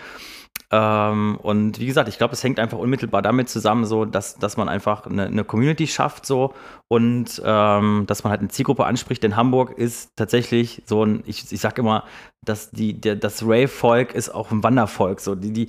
[0.76, 4.58] Ähm, und wie gesagt, ich glaube, es hängt einfach unmittelbar damit zusammen, so, dass, dass
[4.58, 6.56] man einfach eine, eine Community schafft, so,
[6.88, 9.22] und ähm, dass man halt eine Zielgruppe anspricht.
[9.22, 12.06] Denn Hamburg ist tatsächlich so ein, ich, ich sag immer,
[12.44, 15.20] dass die, der, das Rave-Volk ist auch ein Wandervolk.
[15.20, 15.68] So, die, die,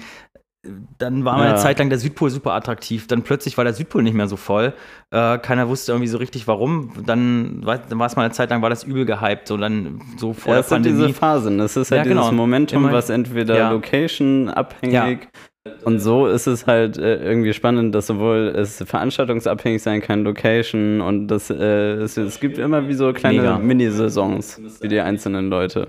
[0.98, 1.50] dann war mal Ja.
[1.50, 3.06] eine Zeit lang der Südpol super attraktiv.
[3.06, 4.72] Dann plötzlich war der Südpol nicht mehr so voll.
[5.10, 6.92] Äh, keiner wusste irgendwie so richtig warum.
[7.06, 9.48] Dann, war- dann war es mal eine Zeit lang, war das übel gehypt.
[9.48, 11.06] So dann so vor Ja, der es sind Pandemie.
[11.06, 11.60] diese Phasen.
[11.60, 12.22] Es ist Ja, halt genau.
[12.22, 13.70] dieses Momentum, Immer- was entweder Ja.
[13.70, 15.28] location abhängig
[15.84, 21.00] und so ist es halt äh, irgendwie spannend, dass sowohl es veranstaltungsabhängig sein kann, Location
[21.00, 23.58] und das, äh, es, es gibt immer wie so kleine.
[23.58, 25.88] Minisaisons für die einzelnen Leute.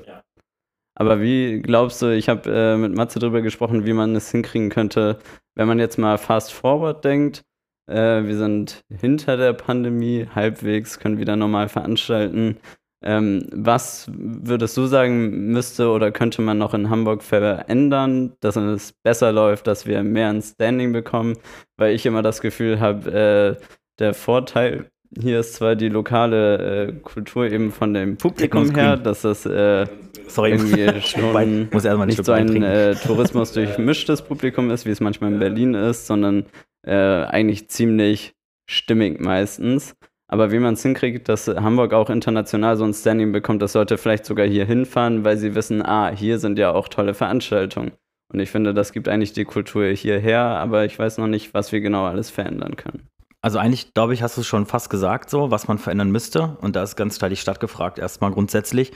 [0.95, 4.69] Aber wie glaubst du, ich habe äh, mit Matze drüber gesprochen, wie man es hinkriegen
[4.69, 5.19] könnte,
[5.55, 7.43] wenn man jetzt mal fast forward denkt,
[7.87, 12.57] äh, wir sind hinter der Pandemie, halbwegs, können wieder normal veranstalten.
[13.03, 18.93] Ähm, was würdest du sagen, müsste oder könnte man noch in Hamburg verändern, dass es
[19.03, 21.37] besser läuft, dass wir mehr ein Standing bekommen?
[21.77, 23.63] Weil ich immer das Gefühl habe, äh,
[23.99, 24.89] der Vorteil
[25.19, 29.85] hier ist zwar die lokale äh, Kultur eben von dem Publikum her, dass das äh,
[30.27, 30.51] Sorry.
[30.51, 35.33] irgendwie schon Muss erstmal nicht so ein äh, Tourismus durchmischtes Publikum ist, wie es manchmal
[35.33, 36.45] in Berlin ist, sondern
[36.85, 38.35] äh, eigentlich ziemlich
[38.69, 39.95] stimmig meistens.
[40.27, 43.97] Aber wie man es hinkriegt, dass Hamburg auch international so ein Standing bekommt, das sollte
[43.97, 47.91] vielleicht sogar hier hinfahren, weil sie wissen, ah, hier sind ja auch tolle Veranstaltungen.
[48.33, 51.71] Und ich finde, das gibt eigentlich die Kultur hierher, aber ich weiß noch nicht, was
[51.71, 53.07] wir genau alles verändern können.
[53.45, 56.57] Also eigentlich, glaube ich, hast du es schon fast gesagt, so, was man verändern müsste.
[56.61, 58.91] Und da ist ganz klar die Stadt gefragt, erstmal grundsätzlich.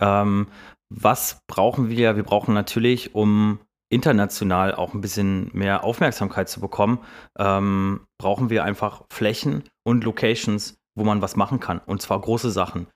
[0.00, 0.48] Ähm,
[0.92, 2.16] was brauchen wir?
[2.16, 3.60] Wir brauchen natürlich, um
[3.92, 6.98] international auch ein bisschen mehr Aufmerksamkeit zu bekommen,
[7.38, 11.78] ähm, brauchen wir einfach Flächen und Locations, wo man was machen kann.
[11.86, 12.88] Und zwar große Sachen.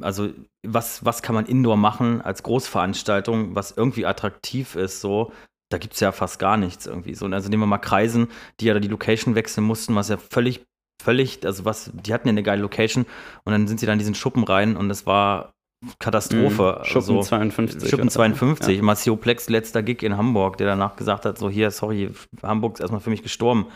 [0.00, 0.30] Also,
[0.66, 5.30] was, was kann man indoor machen als Großveranstaltung, was irgendwie attraktiv ist, so.
[5.72, 7.26] Da gibt es ja fast gar nichts irgendwie so.
[7.26, 8.28] Also nehmen wir mal Kreisen,
[8.60, 10.64] die ja da die Location wechseln mussten, was ja völlig,
[11.02, 13.06] völlig, also was, die hatten ja eine geile Location
[13.44, 15.52] und dann sind sie da in diesen Schuppen rein und das war
[15.98, 16.78] Katastrophe.
[16.80, 16.84] Mhm.
[16.84, 17.90] Schuppen also, 52.
[17.90, 18.16] Schuppen oder so.
[18.16, 18.76] 52.
[18.76, 18.82] Ja.
[18.82, 22.10] Maceo Plex letzter Gig in Hamburg, der danach gesagt hat, so hier, sorry,
[22.42, 23.66] Hamburg ist erstmal für mich gestorben.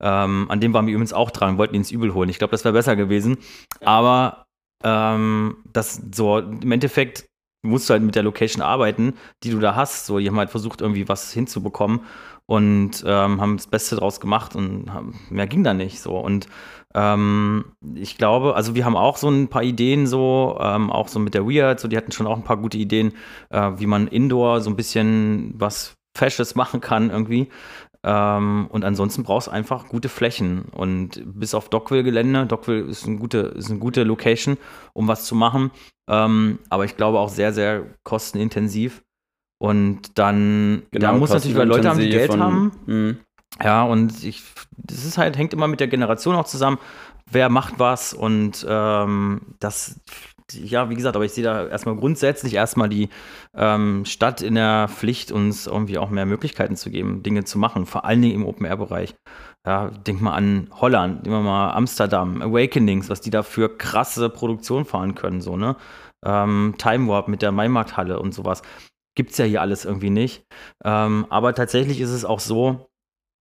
[0.00, 2.28] Ähm, an dem waren wir übrigens auch dran, wollten ihn ins Übel holen.
[2.28, 3.38] Ich glaube, das wäre besser gewesen.
[3.80, 4.46] Aber
[4.84, 7.26] ähm, das so, im Endeffekt
[7.66, 10.06] musst du halt mit der Location arbeiten, die du da hast.
[10.06, 12.00] So, die haben halt versucht, irgendwie was hinzubekommen
[12.46, 16.16] und ähm, haben das Beste draus gemacht und haben, mehr ging da nicht so.
[16.16, 16.46] Und
[16.94, 21.18] ähm, ich glaube, also wir haben auch so ein paar Ideen so, ähm, auch so
[21.18, 23.12] mit der Weird, so die hatten schon auch ein paar gute Ideen,
[23.50, 27.48] äh, wie man Indoor so ein bisschen was Fashes machen kann irgendwie.
[28.06, 30.66] Ähm, und ansonsten brauchst du einfach gute Flächen.
[30.70, 34.56] Und bis auf Dockville-Gelände, Dockville ist eine gute, ist eine gute Location,
[34.92, 35.72] um was zu machen.
[36.08, 39.02] Ähm, aber ich glaube auch sehr, sehr kostenintensiv.
[39.58, 43.06] Und dann, da muss natürlich, weil Leute haben, die Geld kostenintensiv haben.
[43.08, 43.18] Mhm.
[43.60, 44.44] Ja, und ich,
[44.76, 46.78] das ist halt, hängt immer mit der Generation auch zusammen.
[47.28, 50.00] Wer macht was und ähm, das,
[50.52, 53.08] ja, wie gesagt, aber ich sehe da erstmal grundsätzlich erstmal die
[53.54, 57.86] ähm, Stadt in der Pflicht, uns irgendwie auch mehr Möglichkeiten zu geben, Dinge zu machen,
[57.86, 59.14] vor allen Dingen im Open-Air-Bereich.
[59.66, 64.30] Ja, denk mal an Holland, nehmen wir mal Amsterdam, Awakenings, was die da für krasse
[64.30, 65.76] Produktion fahren können, so, ne?
[66.24, 68.62] Ähm, Time Warp mit der Maimarkthalle und sowas.
[69.16, 70.44] Gibt's ja hier alles irgendwie nicht.
[70.84, 72.86] Ähm, aber tatsächlich ist es auch so,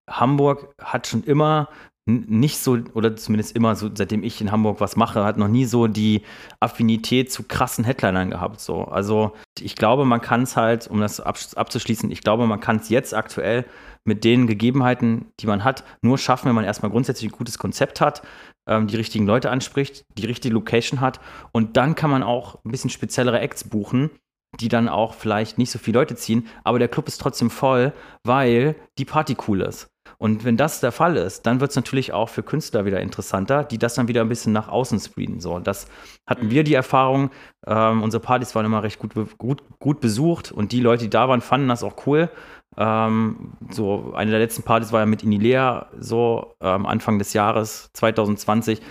[0.10, 1.70] Hamburg hat schon immer
[2.08, 5.66] nicht so, oder zumindest immer so, seitdem ich in Hamburg was mache, hat noch nie
[5.66, 6.22] so die
[6.60, 8.60] Affinität zu krassen Headlinern gehabt.
[8.60, 8.84] So.
[8.84, 12.78] Also ich glaube, man kann es halt, um das ab, abzuschließen, ich glaube, man kann
[12.78, 13.66] es jetzt aktuell
[14.04, 18.02] mit den Gegebenheiten, die man hat, nur schaffen, wenn man erstmal grundsätzlich ein gutes Konzept
[18.02, 18.22] hat,
[18.68, 21.20] ähm, die richtigen Leute anspricht, die richtige Location hat
[21.54, 24.12] und dann kann man auch ein bisschen speziellere Acts buchen,
[24.60, 27.94] die dann auch vielleicht nicht so viele Leute ziehen, aber der Club ist trotzdem voll,
[28.24, 29.88] weil die Party cool ist.
[30.18, 33.64] Und wenn das der Fall ist, dann wird es natürlich auch für Künstler wieder interessanter,
[33.64, 35.40] die das dann wieder ein bisschen nach außen screenen.
[35.40, 35.88] So, und das
[36.28, 37.32] hatten wir die Erfahrung.
[37.68, 41.28] Ähm, unsere Partys waren immer recht gut, gut, gut besucht und die Leute, die da
[41.28, 42.30] waren, fanden das auch cool.
[42.78, 47.90] Ähm, so eine der letzten Partys war ja mit Inilea, so ähm, Anfang des Jahres
[47.94, 48.82] 2020.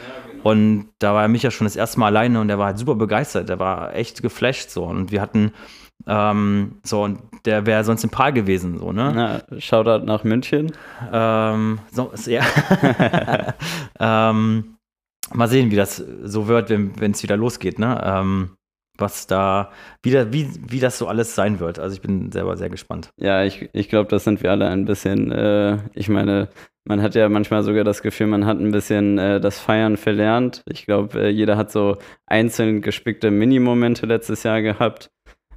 [0.43, 2.79] Und da war er mich ja schon das erste Mal alleine und der war halt
[2.79, 3.49] super begeistert.
[3.49, 4.85] Der war echt geflasht so.
[4.85, 5.53] Und wir hatten
[6.07, 9.13] ähm, so, und der wäre sonst im Paar gewesen, so, ne?
[9.51, 10.73] Na, Shoutout nach München.
[11.13, 12.43] Ähm, so, ja.
[14.01, 14.77] ähm,
[15.33, 18.01] mal sehen, wie das so wird, wenn es wieder losgeht, ne?
[18.05, 18.51] Ähm,
[18.97, 21.79] was da, wieder, wie, wie das so alles sein wird.
[21.79, 23.11] Also ich bin selber sehr gespannt.
[23.17, 26.49] Ja, ich, ich glaube, das sind wir alle ein bisschen, äh, ich meine,
[26.87, 30.63] man hat ja manchmal sogar das Gefühl, man hat ein bisschen äh, das Feiern verlernt.
[30.67, 35.11] Ich glaube, äh, jeder hat so einzeln gespickte Minimomente letztes Jahr gehabt.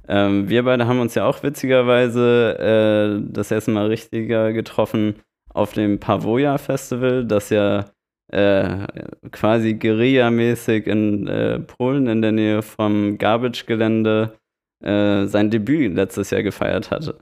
[0.08, 5.16] Ähm, wir beide haben uns ja auch witzigerweise äh, das erste Mal richtiger getroffen
[5.52, 7.84] auf dem Pavoja Festival, das ja
[8.32, 8.86] äh,
[9.30, 14.34] quasi Guerilla-mäßig in äh, Polen in der Nähe vom Garbage-Gelände
[14.82, 17.18] äh, sein Debüt letztes Jahr gefeiert hatte.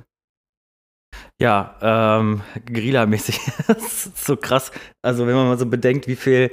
[1.41, 3.39] Ja, ähm, Guerilla-mäßig.
[3.69, 4.73] ist so krass.
[5.03, 6.51] Also, wenn man mal so bedenkt, wie viel,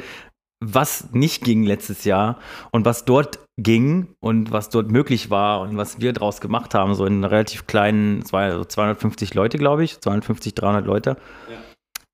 [0.63, 2.39] was nicht ging letztes Jahr
[2.71, 6.95] und was dort ging und was dort möglich war und was wir draus gemacht haben,
[6.95, 10.85] so in einer relativ kleinen, es war ja so 250 Leute, glaube ich, 250, 300
[10.85, 11.17] Leute.
[11.49, 11.57] Ja.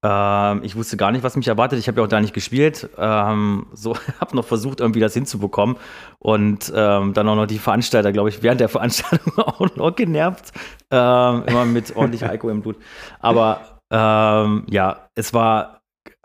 [0.01, 1.77] Ähm, ich wusste gar nicht, was mich erwartet.
[1.79, 2.89] Ich habe ja auch da nicht gespielt.
[2.97, 5.75] Ähm, so habe noch versucht, irgendwie das hinzubekommen.
[6.19, 10.53] Und ähm, dann auch noch die Veranstalter, glaube ich, während der Veranstaltung auch noch genervt.
[10.89, 12.77] Ähm, immer mit ordentlich Alkohol im Blut.
[13.19, 15.78] Aber ähm, ja, es war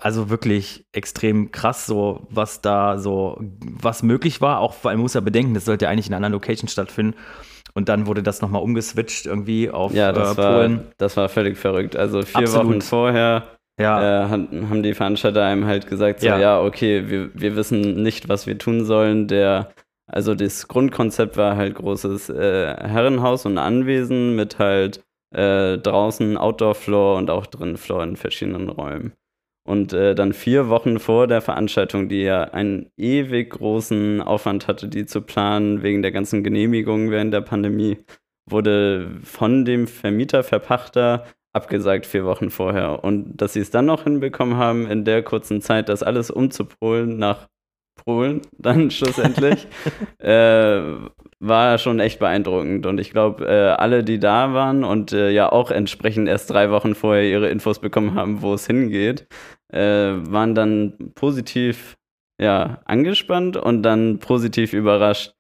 [0.05, 4.61] also wirklich extrem krass, so was da so, was möglich war.
[4.61, 7.17] Auch weil man muss ja bedenken, das sollte ja eigentlich in einer anderen Location stattfinden.
[7.73, 10.77] Und dann wurde das nochmal umgeswitcht irgendwie auf ja, das äh, Polen.
[10.77, 11.97] War, das war völlig verrückt.
[11.97, 12.67] Also vier Absolut.
[12.67, 13.45] Wochen vorher
[13.81, 14.27] ja.
[14.27, 18.29] äh, haben die Veranstalter einem halt gesagt, so, ja, ja okay, wir, wir wissen nicht,
[18.29, 19.27] was wir tun sollen.
[19.27, 19.71] Der,
[20.07, 25.03] also das Grundkonzept war halt großes äh, Herrenhaus und Anwesen mit halt
[25.35, 29.15] äh, draußen Outdoor-Floor und auch drin Floor in verschiedenen Räumen.
[29.67, 34.89] Und äh, dann vier Wochen vor der Veranstaltung, die ja einen ewig großen Aufwand hatte,
[34.89, 37.99] die zu planen, wegen der ganzen Genehmigungen während der Pandemie,
[38.47, 41.25] wurde von dem Vermieter, Verpachter
[41.55, 43.05] abgesagt vier Wochen vorher.
[43.05, 47.17] Und dass sie es dann noch hinbekommen haben, in der kurzen Zeit das alles umzupolen
[47.17, 47.49] nach
[47.95, 49.67] Polen, dann schlussendlich,
[50.19, 50.83] äh,
[51.41, 52.87] war schon echt beeindruckend.
[52.87, 56.71] Und ich glaube, äh, alle, die da waren und äh, ja auch entsprechend erst drei
[56.71, 59.27] Wochen vorher ihre Infos bekommen haben, wo es hingeht,
[59.73, 61.97] äh, waren dann positiv
[62.41, 65.35] ja, angespannt und dann positiv überrascht,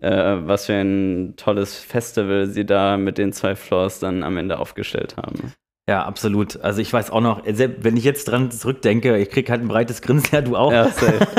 [0.00, 4.58] äh, was für ein tolles Festival sie da mit den zwei Floors dann am Ende
[4.58, 5.52] aufgestellt haben.
[5.90, 6.60] Ja, absolut.
[6.60, 10.02] Also ich weiß auch noch, wenn ich jetzt dran zurückdenke, ich kriege halt ein breites
[10.02, 10.70] Grinsen, ja, du auch.
[10.70, 10.88] Ja,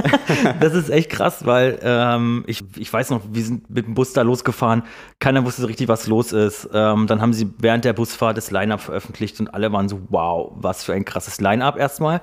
[0.60, 4.12] das ist echt krass, weil ähm, ich, ich weiß noch, wir sind mit dem Bus
[4.12, 4.84] da losgefahren,
[5.20, 6.68] keiner wusste so richtig, was los ist.
[6.74, 10.52] Ähm, dann haben sie während der Busfahrt das Line-Up veröffentlicht und alle waren so, wow,
[10.56, 12.20] was für ein krasses Line-Up erstmal.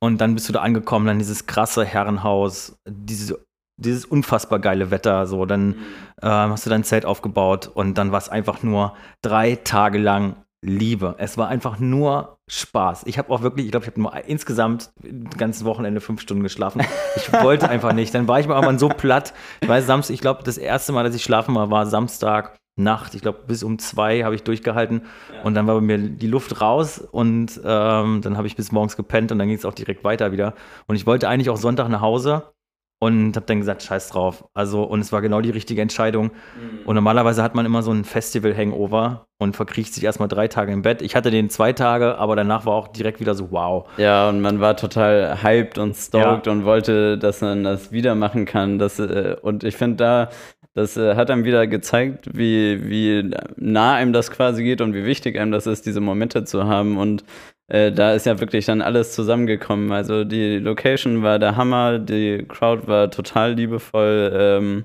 [0.00, 3.38] Und dann bist du da angekommen, dann dieses krasse Herrenhaus, diese
[3.80, 5.76] dieses unfassbar geile Wetter, so, dann
[6.20, 10.34] ähm, hast du dein Zelt aufgebaut und dann war es einfach nur drei Tage lang
[10.60, 11.14] Liebe.
[11.18, 13.04] Es war einfach nur Spaß.
[13.06, 16.42] Ich habe auch wirklich, ich glaube, ich habe nur insgesamt das ganze Wochenende fünf Stunden
[16.42, 16.82] geschlafen.
[17.16, 18.14] Ich wollte einfach nicht.
[18.14, 19.34] Dann war ich mal irgendwann so platt.
[19.60, 23.14] Ich weiß, Samstag, ich glaube, das erste Mal, dass ich schlafen war, war Samstag Nacht.
[23.14, 25.02] Ich glaube, bis um zwei habe ich durchgehalten.
[25.34, 25.42] Ja.
[25.42, 28.96] Und dann war bei mir die Luft raus und ähm, dann habe ich bis morgens
[28.96, 30.54] gepennt und dann ging es auch direkt weiter wieder.
[30.86, 32.52] Und ich wollte eigentlich auch Sonntag nach Hause
[33.00, 34.44] und habe dann gesagt, scheiß drauf.
[34.54, 36.26] Also, und es war genau die richtige Entscheidung.
[36.26, 36.86] Mhm.
[36.86, 40.82] Und normalerweise hat man immer so ein Festival-Hangover und verkriecht sich erstmal drei Tage im
[40.82, 41.00] Bett.
[41.00, 43.88] Ich hatte den zwei Tage, aber danach war auch direkt wieder so, wow.
[43.98, 46.52] Ja, und man war total hyped und stoked ja.
[46.52, 48.80] und wollte, dass man das wieder machen kann.
[48.80, 50.30] Das, äh, und ich finde da,
[50.74, 55.04] das äh, hat einem wieder gezeigt, wie, wie nah einem das quasi geht und wie
[55.04, 56.98] wichtig einem das ist, diese Momente zu haben.
[56.98, 57.24] Und
[57.68, 59.92] äh, da ist ja wirklich dann alles zusammengekommen.
[59.92, 64.84] Also die Location war der Hammer, die Crowd war total liebevoll ähm,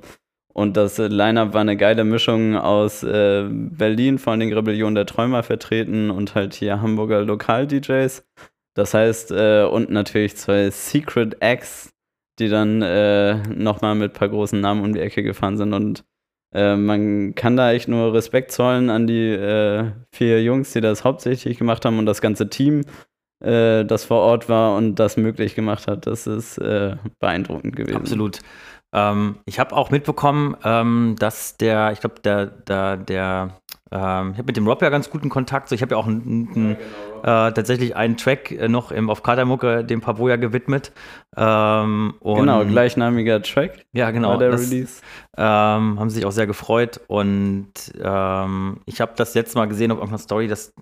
[0.53, 5.43] und das Line-Up war eine geile Mischung aus äh, Berlin, vor allem Rebellion der Träumer
[5.43, 8.23] vertreten und halt hier Hamburger Lokal-DJs.
[8.75, 11.93] Das heißt, äh, und natürlich zwei Secret Acts,
[12.39, 16.03] die dann äh, nochmal mit ein paar großen Namen um die Ecke gefahren sind und
[16.53, 21.03] äh, man kann da echt nur Respekt zollen an die äh, vier Jungs, die das
[21.03, 22.83] hauptsächlich gemacht haben und das ganze Team,
[23.43, 26.07] äh, das vor Ort war und das möglich gemacht hat.
[26.07, 27.97] Das ist äh, beeindruckend gewesen.
[27.97, 28.39] Absolut.
[28.93, 33.58] Ähm, ich habe auch mitbekommen, ähm, dass der, ich glaube, der, der, der
[33.93, 35.69] ähm, ich habe mit dem Rob ja ganz guten Kontakt.
[35.69, 36.71] So, ich habe ja auch einen, einen,
[37.21, 40.91] äh, tatsächlich einen Track äh, noch im, auf Katamucke dem Pavoya gewidmet.
[41.38, 44.38] Ähm, Genau, gleichnamiger Track Ja, genau.
[44.38, 45.01] der das, Release.
[45.38, 49.97] ähm, haben sich auch sehr gefreut und ähm, ich habe das letzte Mal gesehen auf
[49.97, 50.73] irgendeiner Story, dass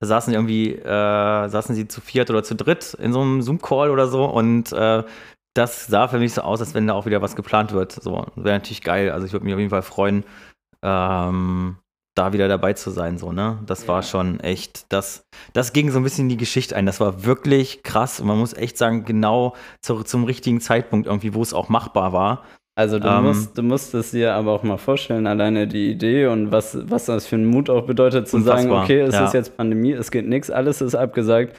[0.00, 3.90] da saßen irgendwie, äh, saßen sie zu viert oder zu dritt in so einem Zoom-Call
[3.90, 5.04] oder so und äh,
[5.56, 7.92] das sah für mich so aus, als wenn da auch wieder was geplant wird.
[7.92, 9.10] So, wäre natürlich geil.
[9.10, 10.24] Also ich würde mich auf jeden Fall freuen,
[10.82, 11.76] ähm,
[12.14, 13.58] da wieder dabei zu sein, so, ne?
[13.66, 16.86] Das war schon echt, das, das ging so ein bisschen in die Geschichte ein.
[16.86, 21.34] Das war wirklich krass und man muss echt sagen, genau zu, zum richtigen Zeitpunkt irgendwie,
[21.34, 22.44] wo es auch machbar war.
[22.74, 26.26] Also du, Ähm, musst, du musst es dir aber auch mal vorstellen, alleine die Idee
[26.26, 29.24] und was, was das für einen Mut auch bedeutet, zu sagen, Unfassbar, okay, es ja.
[29.24, 31.56] ist jetzt Pandemie, es geht nichts, alles ist abgesagt.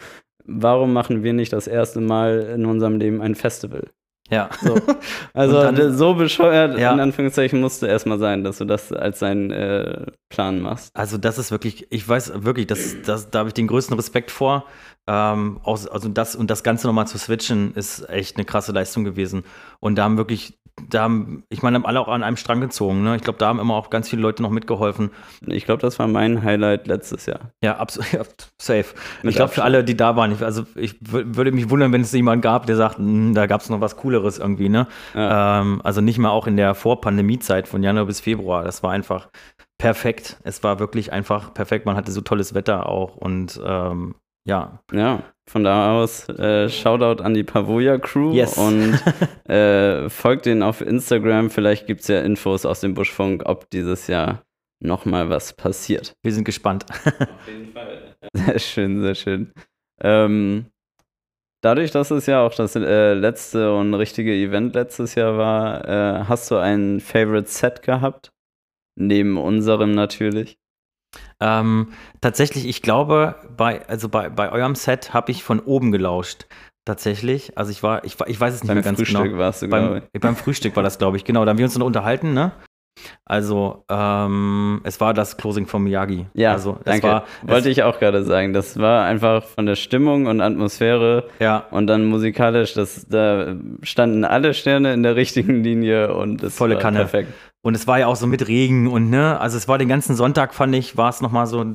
[0.47, 3.89] Warum machen wir nicht das erste Mal in unserem Leben ein Festival?
[4.29, 4.49] Ja.
[4.61, 4.75] So.
[5.33, 6.91] Also dann- so bescheuert, Ja.
[6.93, 10.95] in Anführungszeichen, musst du erstmal sein, dass du das als deinen äh, Plan machst.
[10.95, 14.31] Also das ist wirklich, ich weiß wirklich, das, das, da habe ich den größten Respekt
[14.31, 14.65] vor.
[15.05, 19.43] Ähm, also das und das Ganze nochmal zu switchen, ist echt eine krasse Leistung gewesen.
[19.79, 20.57] Und da haben wirklich,
[20.89, 23.03] da haben, ich meine, haben alle auch an einem Strang gezogen.
[23.03, 23.15] Ne?
[23.15, 25.11] Ich glaube, da haben immer auch ganz viele Leute noch mitgeholfen.
[25.45, 27.51] Ich glaube, das war mein Highlight letztes Jahr.
[27.63, 28.23] Ja, absolut, ja,
[28.61, 28.85] safe.
[29.23, 31.91] Mit ich glaube, für alle, die da waren, ich, also ich wür- würde mich wundern,
[31.91, 34.69] wenn es jemanden gab, der sagt, "Hm, da gab es noch was Cooleres irgendwie.
[34.69, 34.87] Ne?
[35.13, 35.61] Ja.
[35.61, 38.63] Ähm, also nicht mal auch in der Vor-Pandemie-Zeit von Januar bis Februar.
[38.63, 39.29] Das war einfach
[39.77, 40.37] perfekt.
[40.43, 41.85] Es war wirklich einfach perfekt.
[41.85, 44.79] Man hatte so tolles Wetter auch und ähm, ja.
[44.91, 48.57] Ja, von da aus äh, Shoutout an die Pavoya Crew Yes.
[48.57, 48.99] und
[49.49, 51.49] äh, folgt denen auf Instagram.
[51.49, 54.43] Vielleicht gibt es ja Infos aus dem Buschfunk, ob dieses Jahr
[54.79, 56.13] nochmal was passiert.
[56.21, 56.85] Wir sind gespannt.
[57.05, 58.15] Auf jeden Fall.
[58.33, 59.51] Sehr schön, sehr schön.
[60.01, 60.67] Ähm,
[61.61, 66.23] dadurch, dass es ja auch das äh, letzte und richtige Event letztes Jahr war, äh,
[66.25, 68.31] hast du ein Favorite Set gehabt?
[68.99, 70.57] Neben unserem natürlich.
[71.41, 71.89] Ähm,
[72.21, 76.47] tatsächlich, ich glaube, bei, also bei, bei eurem Set habe ich von oben gelauscht.
[76.85, 77.57] Tatsächlich.
[77.57, 79.37] Also ich war, ich, ich weiß es nicht Beim mehr ganz Frühstück genau.
[79.37, 80.21] warst du, glaube Beim, ich.
[80.21, 81.43] beim Frühstück war das, glaube ich, genau.
[81.43, 82.53] Da haben wir uns noch unterhalten, ne?
[83.25, 86.25] Also, ähm, es war das Closing von Miyagi.
[86.33, 87.07] Ja, also, es danke.
[87.07, 87.25] war.
[87.43, 88.53] Wollte ich auch gerade sagen.
[88.53, 94.23] Das war einfach von der Stimmung und Atmosphäre Ja, und dann musikalisch, das, da standen
[94.23, 96.99] alle Sterne in der richtigen Linie und das Volle war Kanne.
[96.99, 97.33] perfekt.
[97.63, 100.15] Und es war ja auch so mit Regen und ne, also es war den ganzen
[100.15, 101.65] Sonntag, fand ich, war es nochmal so,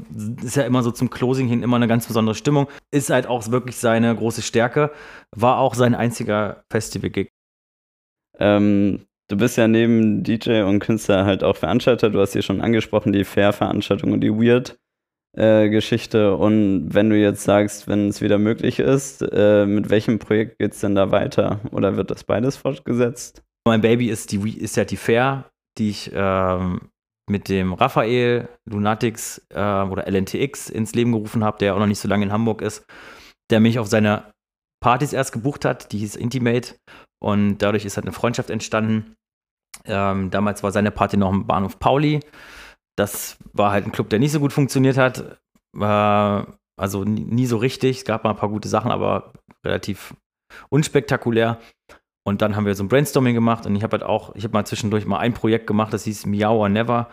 [0.42, 2.68] ist ja immer so zum Closing hin immer eine ganz besondere Stimmung.
[2.90, 4.92] Ist halt auch wirklich seine große Stärke.
[5.32, 7.30] War auch sein einziger Festival-Gig.
[8.38, 12.10] Ähm, du bist ja neben DJ und Künstler halt auch Veranstalter.
[12.10, 16.36] Du hast hier schon angesprochen, die Fair-Veranstaltung und die Weird-Geschichte.
[16.36, 20.72] und wenn du jetzt sagst, wenn es wieder möglich ist, äh, mit welchem Projekt geht
[20.72, 21.60] es denn da weiter?
[21.72, 23.42] Oder wird das beides fortgesetzt?
[23.66, 26.90] Mein Baby ist, die, ist ja die Fair, die ich ähm,
[27.30, 32.00] mit dem Raphael Lunatics äh, oder LNTX ins Leben gerufen habe, der auch noch nicht
[32.00, 32.84] so lange in Hamburg ist,
[33.50, 34.32] der mich auf seine
[34.82, 36.74] Partys erst gebucht hat, die hieß Intimate
[37.22, 39.14] und dadurch ist halt eine Freundschaft entstanden.
[39.84, 42.20] Ähm, damals war seine Party noch im Bahnhof Pauli.
[42.96, 45.40] Das war halt ein Club, der nicht so gut funktioniert hat.
[45.78, 47.98] Äh, also nie, nie so richtig.
[47.98, 49.32] Es gab mal ein paar gute Sachen, aber
[49.64, 50.14] relativ
[50.68, 51.60] unspektakulär.
[52.24, 54.52] Und dann haben wir so ein Brainstorming gemacht und ich habe halt auch, ich habe
[54.52, 57.08] mal zwischendurch mal ein Projekt gemacht, das hieß Meow or Never.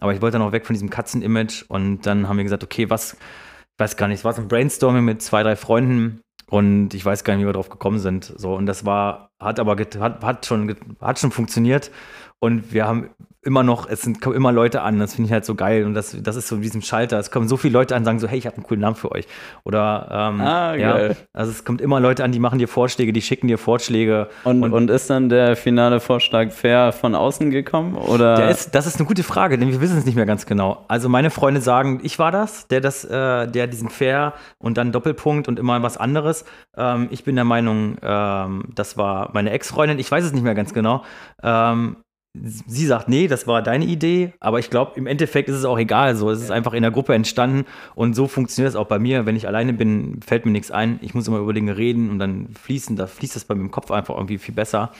[0.00, 2.90] Aber ich wollte dann auch weg von diesem Katzen-Image und dann haben wir gesagt, okay,
[2.90, 6.94] was, ich weiß gar nicht, es war so ein Brainstorming mit zwei, drei Freunden und
[6.94, 8.24] ich weiß gar nicht, wie wir drauf gekommen sind.
[8.36, 11.90] So, und das war, hat aber hat, hat, schon, hat schon funktioniert.
[12.38, 13.10] Und wir haben
[13.44, 15.84] immer noch, es sind, kommen immer Leute an, das finde ich halt so geil.
[15.84, 17.18] Und das, das ist so in diesem Schalter.
[17.18, 18.96] Es kommen so viele Leute an und sagen so, hey, ich habe einen coolen Namen
[18.96, 19.26] für euch.
[19.64, 21.16] Oder ähm, Ah, ja, geil.
[21.32, 24.28] also es kommt immer Leute an, die machen dir Vorschläge, die schicken dir Vorschläge.
[24.44, 27.96] Und, Und- und, ist dann der finale Vorschlag fair von außen gekommen?
[27.96, 28.36] Oder?
[28.36, 30.84] Der ist, das ist eine gute Frage, denn wir wissen es nicht mehr ganz genau.
[30.88, 34.92] Also meine Freunde sagen, ich war das, der das, äh, der diesen Fair und dann
[34.92, 36.44] Doppelpunkt und immer was anderes.
[36.76, 39.98] Ähm, ich bin der Meinung, ähm, das war meine Ex-Freundin.
[39.98, 41.02] Ich weiß es nicht mehr ganz genau.
[41.42, 41.96] Ähm,
[42.34, 45.78] sie sagt, nee, das war deine Idee, aber ich glaube, im Endeffekt ist es auch
[45.78, 46.16] egal.
[46.16, 49.24] So, es ist einfach in der Gruppe entstanden und so funktioniert es auch bei mir.
[49.24, 50.98] Wenn ich alleine bin, fällt mir nichts ein.
[51.00, 53.70] Ich muss immer über Dinge reden und dann fließen, da fließt es bei mir im
[53.70, 54.90] Kopf einfach irgendwie viel besser.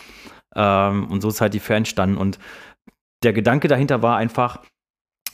[0.55, 2.16] Ähm, und so ist halt die Fair entstanden.
[2.16, 2.38] Und
[3.25, 4.61] der Gedanke dahinter war einfach,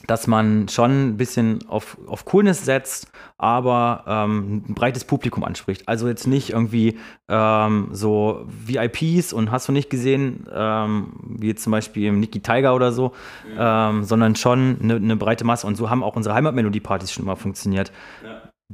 [0.07, 5.87] dass man schon ein bisschen auf, auf Coolness setzt, aber ähm, ein breites Publikum anspricht.
[5.87, 11.63] Also jetzt nicht irgendwie ähm, so VIPs und hast du nicht gesehen, ähm, wie jetzt
[11.63, 13.13] zum Beispiel im Niki Tiger oder so,
[13.57, 15.65] ähm, sondern schon eine, eine breite Masse.
[15.67, 17.91] Und so haben auch unsere Heimatmelodie-Partys schon immer funktioniert.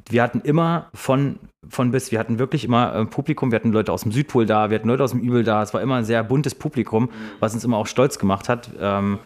[0.09, 3.91] wir hatten immer von, von bis, wir hatten wirklich immer äh, Publikum, wir hatten Leute
[3.91, 6.05] aus dem Südpol da, wir hatten Leute aus dem Übel da, es war immer ein
[6.05, 7.09] sehr buntes Publikum,
[7.39, 8.69] was uns immer auch stolz gemacht hat.
[8.79, 9.19] Ähm,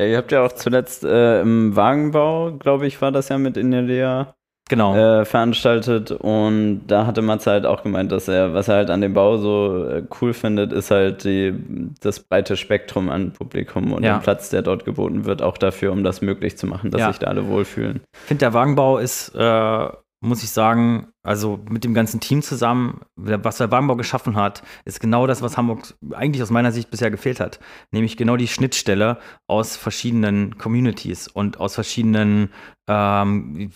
[0.00, 3.58] Ja, ihr habt ja auch zuletzt äh, im Wagenbau, glaube ich, war das ja mit
[3.58, 4.34] Inelea
[4.70, 4.94] genau.
[4.96, 9.02] äh, veranstaltet und da hatte Matze halt auch gemeint, dass er, was er halt an
[9.02, 11.52] dem Bau so äh, cool findet, ist halt die,
[12.00, 14.16] das breite Spektrum an Publikum und Ja.
[14.16, 17.08] den Platz, der dort geboten wird, auch dafür, um das möglich zu machen, dass Ja.
[17.08, 18.00] sich da alle wohlfühlen.
[18.14, 19.88] Ich finde, der Wagenbau ist, äh,
[20.22, 25.00] muss ich sagen, also mit dem ganzen Team zusammen, was der Wagenbau geschaffen hat, ist
[25.00, 27.60] genau das, was Hamburg eigentlich aus meiner Sicht bisher gefehlt hat.
[27.90, 32.48] Nämlich genau die Schnittstelle aus verschiedenen Communities und aus verschiedenen,
[32.88, 33.70] ähm,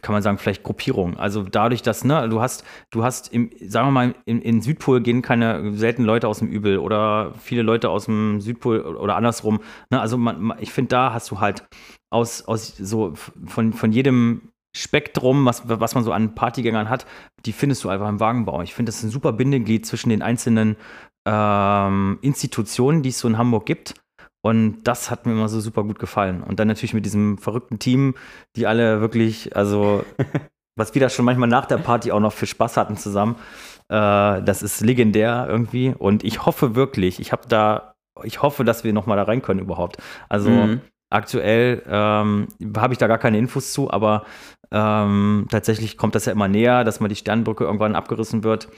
[0.00, 1.18] kann man sagen, vielleicht Gruppierungen.
[1.18, 5.02] Also dadurch, dass, ne, du hast, du hast im, sagen wir mal, in, in Südpol
[5.02, 9.60] gehen keine selten Leute aus dem Übel oder viele Leute aus dem Südpol oder andersrum.
[9.90, 10.00] Ne?
[10.00, 11.68] Also man, ich finde, da hast du halt
[12.10, 13.12] aus, aus so
[13.44, 17.06] von, von jedem Spektrum, was, was man so an Partygängern hat,
[17.46, 18.62] die findest du einfach im Wagenbau.
[18.62, 20.76] Ich finde, das ist ein super Bindeglied zwischen den einzelnen
[21.26, 23.94] ähm, Institutionen, die es so in Hamburg gibt.
[24.44, 26.42] Und das hat mir immer so super gut gefallen.
[26.42, 28.14] Und dann natürlich mit diesem verrückten Team,
[28.54, 30.04] die alle wirklich, also,
[30.76, 33.36] was wir da schon manchmal nach der Party auch noch für Spaß hatten zusammen.
[33.88, 35.94] Äh, das ist legendär irgendwie.
[35.96, 39.60] Und ich hoffe wirklich, ich habe da, ich hoffe, dass wir nochmal da rein können
[39.60, 39.96] überhaupt.
[40.28, 40.80] Also, Mhm.
[41.08, 44.24] Aktuell ähm, habe ich da gar keine Infos zu, aber
[44.72, 48.68] ähm, tatsächlich kommt das ja immer näher, dass mal die Sternbrücke irgendwann abgerissen wird.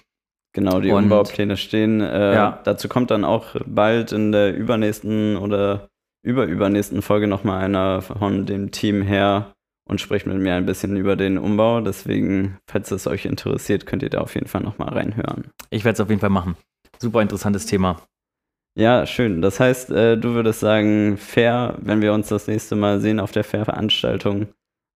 [0.54, 2.00] Genau, die Und- Umbaupläne stehen.
[2.00, 2.60] Äh, Ja.
[2.64, 5.88] Dazu kommt dann auch bald in der übernächsten oder
[6.24, 9.52] überübernächsten Folge nochmal einer von dem Team her
[9.88, 11.80] und spricht mit mir ein bisschen über den Umbau.
[11.80, 15.50] Deswegen, falls es euch interessiert, könnt ihr da auf jeden Fall nochmal reinhören.
[15.70, 16.56] Ich werde es auf jeden Fall machen.
[16.98, 18.02] Super interessantes Thema.
[18.76, 19.42] Ja, schön.
[19.42, 23.32] Das heißt, äh, du würdest sagen, fair, wenn wir uns das nächste Mal sehen auf
[23.32, 24.48] der Fair-Veranstaltung,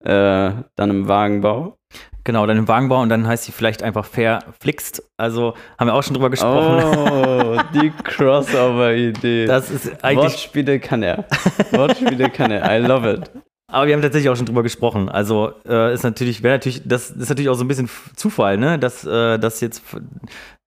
[0.04, 1.78] äh, dann im Wagenbau.
[2.24, 5.04] Genau, dann im Wagenbau und dann heißt sie vielleicht einfach fair flixt.
[5.18, 6.84] Also haben wir auch schon drüber gesprochen.
[6.86, 9.48] Oh, die Crossover-Idee.
[9.48, 11.26] Das ist eigentlich Wortspiele kann er.
[11.72, 12.78] Wortspiele kann er.
[12.78, 13.32] I love it.
[13.72, 15.10] Aber wir haben tatsächlich auch schon drüber gesprochen.
[15.10, 18.78] Also äh, ist natürlich, wäre natürlich, das ist natürlich auch so ein bisschen Zufall, ne?
[18.78, 19.82] Dass äh, das jetzt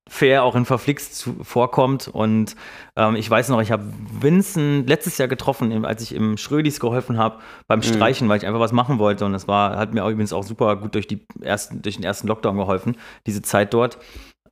[0.08, 2.08] fair auch in Verflixt vorkommt.
[2.08, 2.56] Und
[2.96, 3.84] ähm, ich weiß noch, ich habe
[4.20, 8.60] Vincent letztes Jahr getroffen, als ich im Schrödis geholfen habe beim Streichen, weil ich einfach
[8.60, 9.24] was machen wollte.
[9.24, 12.04] Und das war, hat mir auch übrigens auch super gut durch, die ersten, durch den
[12.04, 12.96] ersten Lockdown geholfen,
[13.26, 13.98] diese Zeit dort.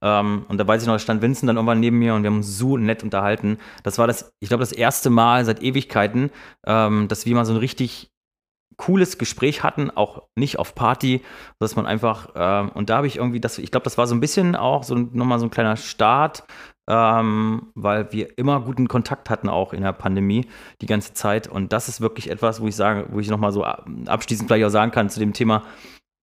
[0.03, 2.31] Ähm, und da weiß ich noch, da stand Vincent dann irgendwann neben mir und wir
[2.31, 3.59] haben uns so nett unterhalten.
[3.85, 6.31] Das war das, ich glaube, das erste Mal seit Ewigkeiten,
[6.67, 8.12] ähm, dass wir mal so ein richtig
[8.83, 11.23] cooles Gespräch hatten, auch nicht auf Party,
[11.61, 14.15] dass man einfach, ähm, und da habe ich irgendwie, das, ich glaube, das war so
[14.17, 16.43] ein bisschen auch so nochmal so ein kleiner Start,
[16.91, 20.49] ähm, weil wir immer guten Kontakt hatten, auch in der Pandemie,
[20.81, 21.47] die ganze Zeit.
[21.47, 24.67] Und das ist wirklich etwas, wo ich sage, wo ich nochmal so ab- abschließend vielleicht
[24.67, 25.63] auch sagen kann zu dem Thema,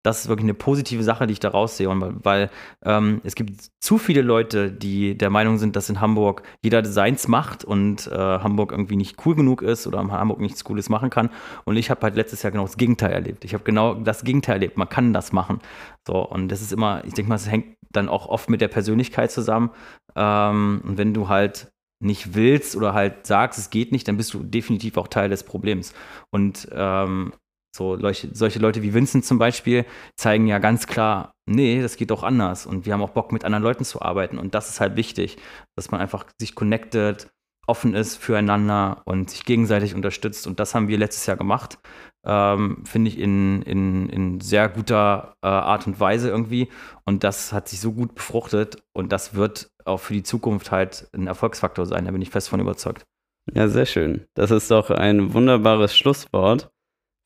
[0.04, 1.89] das ist wirklich eine positive Sache, die ich da raussehe.
[1.89, 2.50] Und weil,
[2.86, 7.28] ähm, es gibt zu viele Leute, die der Meinung sind, dass in Hamburg jeder seins
[7.28, 11.30] macht und äh, Hamburg irgendwie nicht cool genug ist oder Hamburg nichts Cooles machen kann.
[11.66, 13.43] Und ich habe halt letztes Jahr genau das Gegenteil erlebt.
[13.43, 14.78] Ich habe genau das Gegenteil erlebt.
[14.78, 15.60] Man kann das machen.
[16.08, 18.68] So, und das ist immer, ich denke mal, es hängt dann auch oft mit der
[18.70, 19.72] Persönlichkeit zusammen.
[20.16, 21.72] Ähm, und wenn du halt
[22.02, 25.43] nicht willst oder halt sagst, es geht nicht, dann bist du definitiv auch Teil des
[25.43, 25.93] Problems.
[26.32, 27.34] Und ähm,
[27.76, 32.12] so solche, solche Leute wie Vincent zum Beispiel zeigen ja ganz klar, nee, das geht
[32.12, 32.66] auch anders.
[32.66, 34.38] Und wir haben auch Bock, mit anderen Leuten zu arbeiten.
[34.38, 35.38] Und das ist halt wichtig,
[35.76, 37.30] dass man einfach sich connected,
[37.68, 40.48] offen ist füreinander und sich gegenseitig unterstützt.
[40.48, 41.78] Und das haben wir letztes Jahr gemacht.
[42.26, 46.70] Ähm, Finde ich in, in, in sehr guter äh, Art und Weise irgendwie.
[47.06, 48.82] Und das hat sich so gut befruchtet.
[48.94, 52.06] Und das wird auch für die Zukunft halt ein Erfolgsfaktor sein.
[52.06, 53.06] Da bin ich fest von überzeugt.
[53.54, 54.26] Ja, sehr schön.
[54.34, 56.70] Das ist doch ein wunderbares Schlusswort.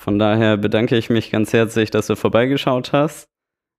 [0.01, 3.29] Von daher bedanke ich mich ganz herzlich, dass du vorbeigeschaut hast.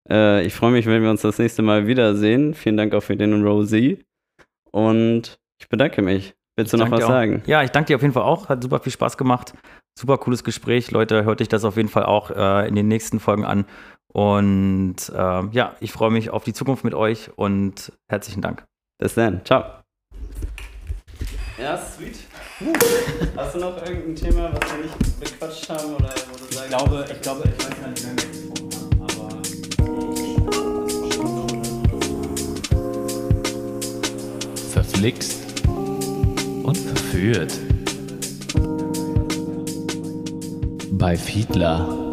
[0.09, 2.55] Äh, ich freue mich, wenn wir uns das nächste Mal wiedersehen.
[2.55, 4.05] Vielen Dank auch für den Rosie.
[4.71, 6.35] Und ich bedanke mich.
[6.57, 7.43] Willst du noch was sagen?
[7.47, 8.49] Ja, ich danke dir auf jeden Fall auch.
[8.49, 9.55] Hat super viel Spaß gemacht.
[9.99, 10.91] Super cooles Gespräch.
[10.91, 13.65] Leute, hört euch das auf jeden Fall auch äh, in den nächsten Folgen an.
[14.13, 18.65] Und ähm, ja, ich freue mich auf die Zukunft mit euch und herzlichen Dank.
[18.99, 19.45] Bis dann.
[19.45, 19.65] Ciao.
[21.59, 22.19] Ja, sweet.
[23.37, 26.71] Hast du noch irgendein Thema, was wir nicht bequatscht haben oder wo du sagst?
[27.11, 28.17] ich glaube, ich weiß gar nicht, haben,
[34.71, 35.41] Verflixt
[36.63, 37.53] und verführt.
[40.93, 42.04] Bei Fiedler.